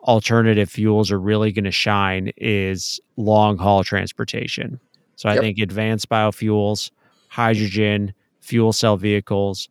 alternative 0.00 0.70
fuels 0.70 1.10
are 1.12 1.20
really 1.20 1.52
going 1.52 1.64
to 1.64 1.70
shine 1.70 2.32
is 2.36 3.00
long 3.16 3.58
haul 3.58 3.84
transportation. 3.84 4.80
So 5.16 5.28
I 5.28 5.34
Yep. 5.34 5.42
think 5.42 5.58
advanced 5.58 6.08
biofuels, 6.08 6.90
hydrogen, 7.28 8.14
fuel 8.40 8.72
cell 8.72 8.96
vehicles, 8.96 9.68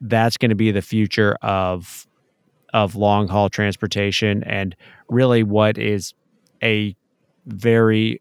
that's 0.00 0.36
going 0.36 0.50
to 0.50 0.54
be 0.56 0.70
the 0.70 0.82
future 0.82 1.36
of 1.42 2.06
of 2.72 2.94
long 2.94 3.26
haul 3.26 3.48
transportation 3.48 4.44
and 4.44 4.76
really 5.08 5.42
what 5.42 5.76
is 5.76 6.14
a 6.62 6.94
very 7.46 8.20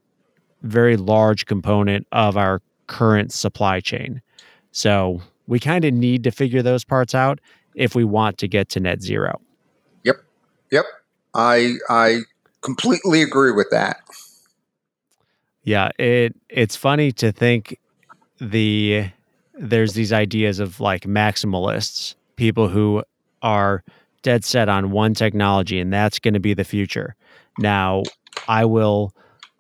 very 0.63 0.97
large 0.97 1.45
component 1.45 2.05
of 2.11 2.35
our 2.35 2.61
current 2.87 3.31
supply 3.31 3.79
chain. 3.79 4.21
So 4.71 5.21
we 5.47 5.59
kind 5.59 5.85
of 5.85 5.93
need 5.93 6.23
to 6.25 6.31
figure 6.31 6.61
those 6.61 6.83
parts 6.83 7.15
out 7.15 7.39
if 7.75 7.95
we 7.95 8.03
want 8.03 8.37
to 8.39 8.47
get 8.47 8.69
to 8.69 8.79
net 8.79 9.01
zero. 9.01 9.39
Yep. 10.03 10.17
Yep. 10.71 10.85
I 11.33 11.75
I 11.89 12.21
completely 12.61 13.21
agree 13.21 13.51
with 13.51 13.67
that. 13.71 14.01
Yeah, 15.63 15.89
it 15.97 16.35
it's 16.49 16.75
funny 16.75 17.11
to 17.13 17.31
think 17.31 17.79
the 18.39 19.09
there's 19.59 19.93
these 19.93 20.13
ideas 20.13 20.59
of 20.59 20.79
like 20.79 21.03
maximalists, 21.03 22.15
people 22.37 22.69
who 22.69 23.03
are 23.41 23.83
dead 24.21 24.43
set 24.43 24.69
on 24.69 24.91
one 24.91 25.13
technology 25.13 25.79
and 25.79 25.93
that's 25.93 26.19
going 26.19 26.33
to 26.33 26.39
be 26.39 26.53
the 26.53 26.63
future. 26.63 27.15
Now, 27.57 28.03
I 28.47 28.65
will 28.65 29.13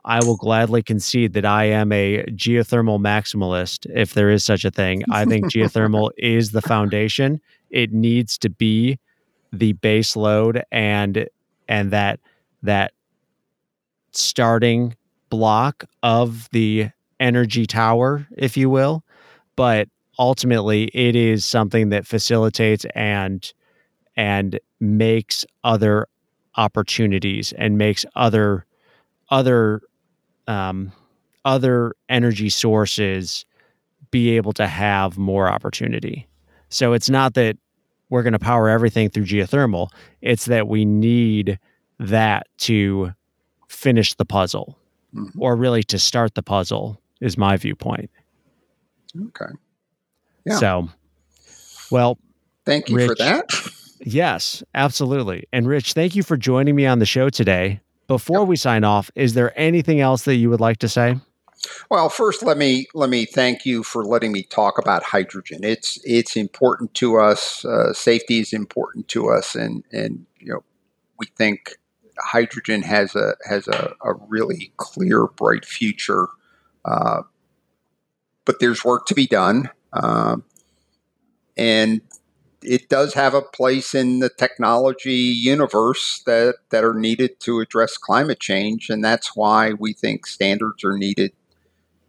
I 0.05 0.23
will 0.23 0.37
gladly 0.37 0.81
concede 0.81 1.33
that 1.33 1.45
I 1.45 1.65
am 1.65 1.91
a 1.91 2.23
geothermal 2.29 2.99
maximalist 2.99 3.85
if 3.93 4.13
there 4.13 4.29
is 4.29 4.43
such 4.43 4.63
a 4.63 4.71
thing. 4.71 5.03
I 5.11 5.25
think 5.25 5.45
geothermal 5.51 6.11
is 6.17 6.51
the 6.51 6.61
foundation. 6.61 7.41
It 7.69 7.91
needs 7.91 8.37
to 8.39 8.49
be 8.49 8.97
the 9.51 9.73
base 9.73 10.15
load 10.15 10.63
and 10.71 11.27
and 11.67 11.91
that 11.91 12.19
that 12.63 12.93
starting 14.11 14.95
block 15.29 15.85
of 16.01 16.49
the 16.51 16.89
energy 17.19 17.65
tower, 17.65 18.27
if 18.37 18.57
you 18.57 18.69
will. 18.69 19.03
But 19.59 19.89
ultimately, 20.17 20.85
it 20.93 21.15
is 21.17 21.43
something 21.43 21.89
that 21.89 22.07
facilitates 22.07 22.85
and 22.95 23.51
and 24.15 24.59
makes 24.79 25.45
other 25.63 26.07
opportunities 26.55 27.53
and 27.57 27.77
makes 27.77 28.05
other 28.15 28.65
other 29.29 29.81
um, 30.47 30.91
other 31.45 31.93
energy 32.09 32.49
sources 32.49 33.45
be 34.11 34.31
able 34.37 34.53
to 34.53 34.67
have 34.67 35.17
more 35.17 35.49
opportunity. 35.49 36.27
So 36.69 36.93
it's 36.93 37.09
not 37.09 37.33
that 37.35 37.57
we're 38.09 38.23
going 38.23 38.33
to 38.33 38.39
power 38.39 38.69
everything 38.69 39.09
through 39.09 39.25
geothermal; 39.25 39.89
it's 40.21 40.45
that 40.45 40.67
we 40.69 40.85
need 40.85 41.59
that 41.99 42.47
to 42.59 43.11
finish 43.67 44.13
the 44.15 44.25
puzzle 44.25 44.77
Mhm. 45.15 45.31
or 45.39 45.55
really 45.55 45.83
to 45.83 45.99
start 45.99 46.35
the 46.35 46.43
puzzle 46.43 47.01
is 47.21 47.37
my 47.37 47.57
viewpoint. 47.57 48.09
Okay. 49.17 49.53
Yeah. 50.45 50.57
So, 50.57 50.89
well, 51.91 52.17
Thank 52.65 52.89
you 52.89 53.07
for 53.07 53.15
that. 53.15 53.49
yes, 53.99 54.63
absolutely. 54.75 55.47
And 55.51 55.67
Rich, 55.67 55.93
thank 55.93 56.15
you 56.15 56.23
for 56.23 56.37
joining 56.37 56.75
me 56.75 56.85
on 56.85 56.99
the 56.99 57.05
show 57.05 57.29
today. 57.29 57.81
Before 58.07 58.45
we 58.45 58.55
sign 58.55 58.83
off, 58.83 59.11
is 59.15 59.33
there 59.33 59.57
anything 59.59 59.99
else 59.99 60.23
that 60.23 60.35
you 60.35 60.49
would 60.49 60.59
like 60.59 60.77
to 60.77 60.89
say? 60.89 61.17
Well, 61.89 62.09
first 62.09 62.41
let 62.43 62.57
me 62.57 62.87
let 62.93 63.09
me 63.09 63.25
thank 63.25 63.65
you 63.65 63.83
for 63.83 64.05
letting 64.05 64.31
me 64.31 64.43
talk 64.43 64.77
about 64.77 65.03
hydrogen. 65.03 65.59
It's 65.63 65.99
it's 66.03 66.35
important 66.35 66.93
to 66.95 67.17
us. 67.17 67.65
Uh, 67.65 67.91
safety 67.93 68.39
is 68.39 68.53
important 68.53 69.07
to 69.09 69.29
us, 69.29 69.55
and 69.55 69.83
and 69.91 70.25
you 70.39 70.53
know 70.53 70.63
we 71.17 71.27
think 71.37 71.77
hydrogen 72.17 72.81
has 72.81 73.15
a 73.15 73.35
has 73.47 73.67
a, 73.67 73.93
a 74.03 74.13
really 74.27 74.71
clear, 74.77 75.27
bright 75.27 75.65
future. 75.65 76.27
Uh, 76.85 77.23
but 78.49 78.59
there's 78.59 78.83
work 78.83 79.05
to 79.05 79.13
be 79.13 79.27
done, 79.27 79.69
uh, 79.93 80.35
and 81.55 82.01
it 82.63 82.89
does 82.89 83.13
have 83.13 83.35
a 83.35 83.43
place 83.43 83.93
in 83.93 84.21
the 84.21 84.29
technology 84.39 85.13
universe 85.13 86.23
that 86.25 86.55
that 86.71 86.83
are 86.83 86.95
needed 86.95 87.39
to 87.41 87.59
address 87.59 87.95
climate 87.95 88.39
change, 88.39 88.89
and 88.89 89.05
that's 89.05 89.35
why 89.35 89.73
we 89.73 89.93
think 89.93 90.25
standards 90.25 90.83
are 90.83 90.97
needed 90.97 91.31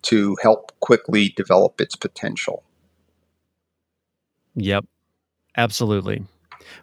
to 0.01 0.35
help 0.43 0.73
quickly 0.81 1.29
develop 1.37 1.79
its 1.79 1.95
potential. 1.95 2.63
Yep, 4.55 4.87
absolutely. 5.59 6.25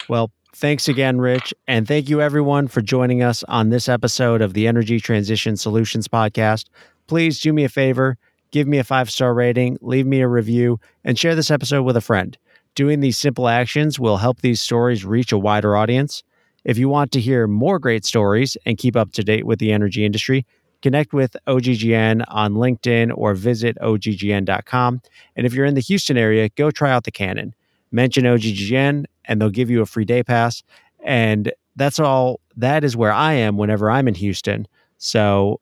Well, 0.07 0.29
thanks 0.53 0.87
again, 0.87 1.19
Rich. 1.19 1.51
And 1.67 1.87
thank 1.87 2.09
you, 2.09 2.21
everyone, 2.21 2.67
for 2.67 2.83
joining 2.83 3.23
us 3.23 3.43
on 3.45 3.69
this 3.69 3.89
episode 3.89 4.43
of 4.43 4.53
the 4.53 4.67
Energy 4.67 4.99
Transition 4.99 5.57
Solutions 5.57 6.07
Podcast. 6.07 6.65
Please 7.07 7.39
do 7.39 7.53
me 7.53 7.63
a 7.63 7.69
favor, 7.69 8.19
give 8.51 8.67
me 8.67 8.77
a 8.77 8.83
five 8.83 9.09
star 9.09 9.33
rating, 9.33 9.77
leave 9.81 10.05
me 10.05 10.21
a 10.21 10.27
review, 10.27 10.79
and 11.03 11.17
share 11.17 11.35
this 11.35 11.51
episode 11.51 11.83
with 11.83 11.97
a 11.97 12.01
friend. 12.01 12.37
Doing 12.75 12.99
these 12.99 13.17
simple 13.17 13.47
actions 13.47 13.99
will 13.99 14.17
help 14.17 14.41
these 14.41 14.61
stories 14.61 15.03
reach 15.03 15.31
a 15.31 15.37
wider 15.37 15.75
audience. 15.75 16.23
If 16.63 16.77
you 16.77 16.89
want 16.89 17.11
to 17.13 17.21
hear 17.21 17.47
more 17.47 17.79
great 17.79 18.05
stories 18.05 18.57
and 18.65 18.77
keep 18.77 18.95
up 18.95 19.13
to 19.13 19.23
date 19.23 19.45
with 19.45 19.59
the 19.59 19.71
energy 19.71 20.05
industry, 20.05 20.45
connect 20.81 21.13
with 21.13 21.35
OGGN 21.47 22.23
on 22.27 22.53
LinkedIn 22.53 23.11
or 23.15 23.33
visit 23.33 23.77
oggn.com. 23.81 25.01
And 25.35 25.47
if 25.47 25.53
you're 25.53 25.65
in 25.65 25.75
the 25.75 25.81
Houston 25.81 26.17
area, 26.17 26.49
go 26.49 26.69
try 26.69 26.91
out 26.91 27.05
the 27.05 27.11
Cannon. 27.11 27.55
Mention 27.91 28.25
OGGN 28.25 29.05
and 29.25 29.41
they'll 29.41 29.49
give 29.49 29.69
you 29.69 29.81
a 29.81 29.85
free 29.85 30.05
day 30.05 30.23
pass. 30.23 30.61
And 31.03 31.51
that's 31.77 31.99
all, 31.99 32.41
that 32.57 32.83
is 32.83 32.97
where 32.97 33.13
I 33.13 33.33
am 33.33 33.57
whenever 33.57 33.89
I'm 33.89 34.07
in 34.07 34.15
Houston. 34.15 34.67
So 34.97 35.61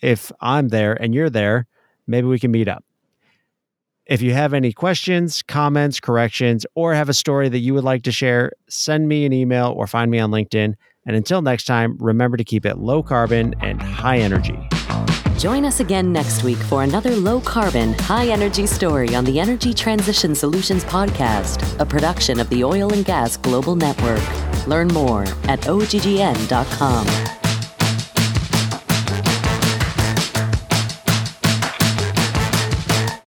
if 0.00 0.32
I'm 0.40 0.68
there 0.68 0.94
and 0.94 1.14
you're 1.14 1.30
there, 1.30 1.66
maybe 2.06 2.26
we 2.26 2.38
can 2.38 2.50
meet 2.50 2.68
up. 2.68 2.84
If 4.06 4.20
you 4.20 4.34
have 4.34 4.52
any 4.52 4.72
questions, 4.72 5.42
comments, 5.42 6.00
corrections, 6.00 6.66
or 6.74 6.92
have 6.94 7.08
a 7.08 7.14
story 7.14 7.48
that 7.48 7.60
you 7.60 7.72
would 7.74 7.84
like 7.84 8.02
to 8.02 8.12
share, 8.12 8.52
send 8.68 9.08
me 9.08 9.24
an 9.24 9.32
email 9.32 9.72
or 9.76 9.86
find 9.86 10.10
me 10.10 10.18
on 10.18 10.30
LinkedIn. 10.30 10.74
And 11.06 11.16
until 11.16 11.40
next 11.40 11.64
time, 11.64 11.96
remember 11.98 12.36
to 12.36 12.44
keep 12.44 12.66
it 12.66 12.78
low 12.78 13.02
carbon 13.02 13.54
and 13.60 13.80
high 13.80 14.18
energy. 14.18 14.58
Join 15.38 15.64
us 15.64 15.80
again 15.80 16.12
next 16.12 16.44
week 16.44 16.58
for 16.58 16.82
another 16.82 17.16
low 17.16 17.40
carbon, 17.40 17.94
high 17.94 18.26
energy 18.28 18.66
story 18.66 19.14
on 19.14 19.24
the 19.24 19.40
Energy 19.40 19.72
Transition 19.74 20.34
Solutions 20.34 20.84
Podcast, 20.84 21.78
a 21.80 21.86
production 21.86 22.38
of 22.38 22.48
the 22.48 22.62
Oil 22.62 22.92
and 22.92 23.04
Gas 23.04 23.36
Global 23.36 23.74
Network. 23.74 24.22
Learn 24.66 24.88
more 24.88 25.22
at 25.48 25.60
oggn.com. 25.62 27.41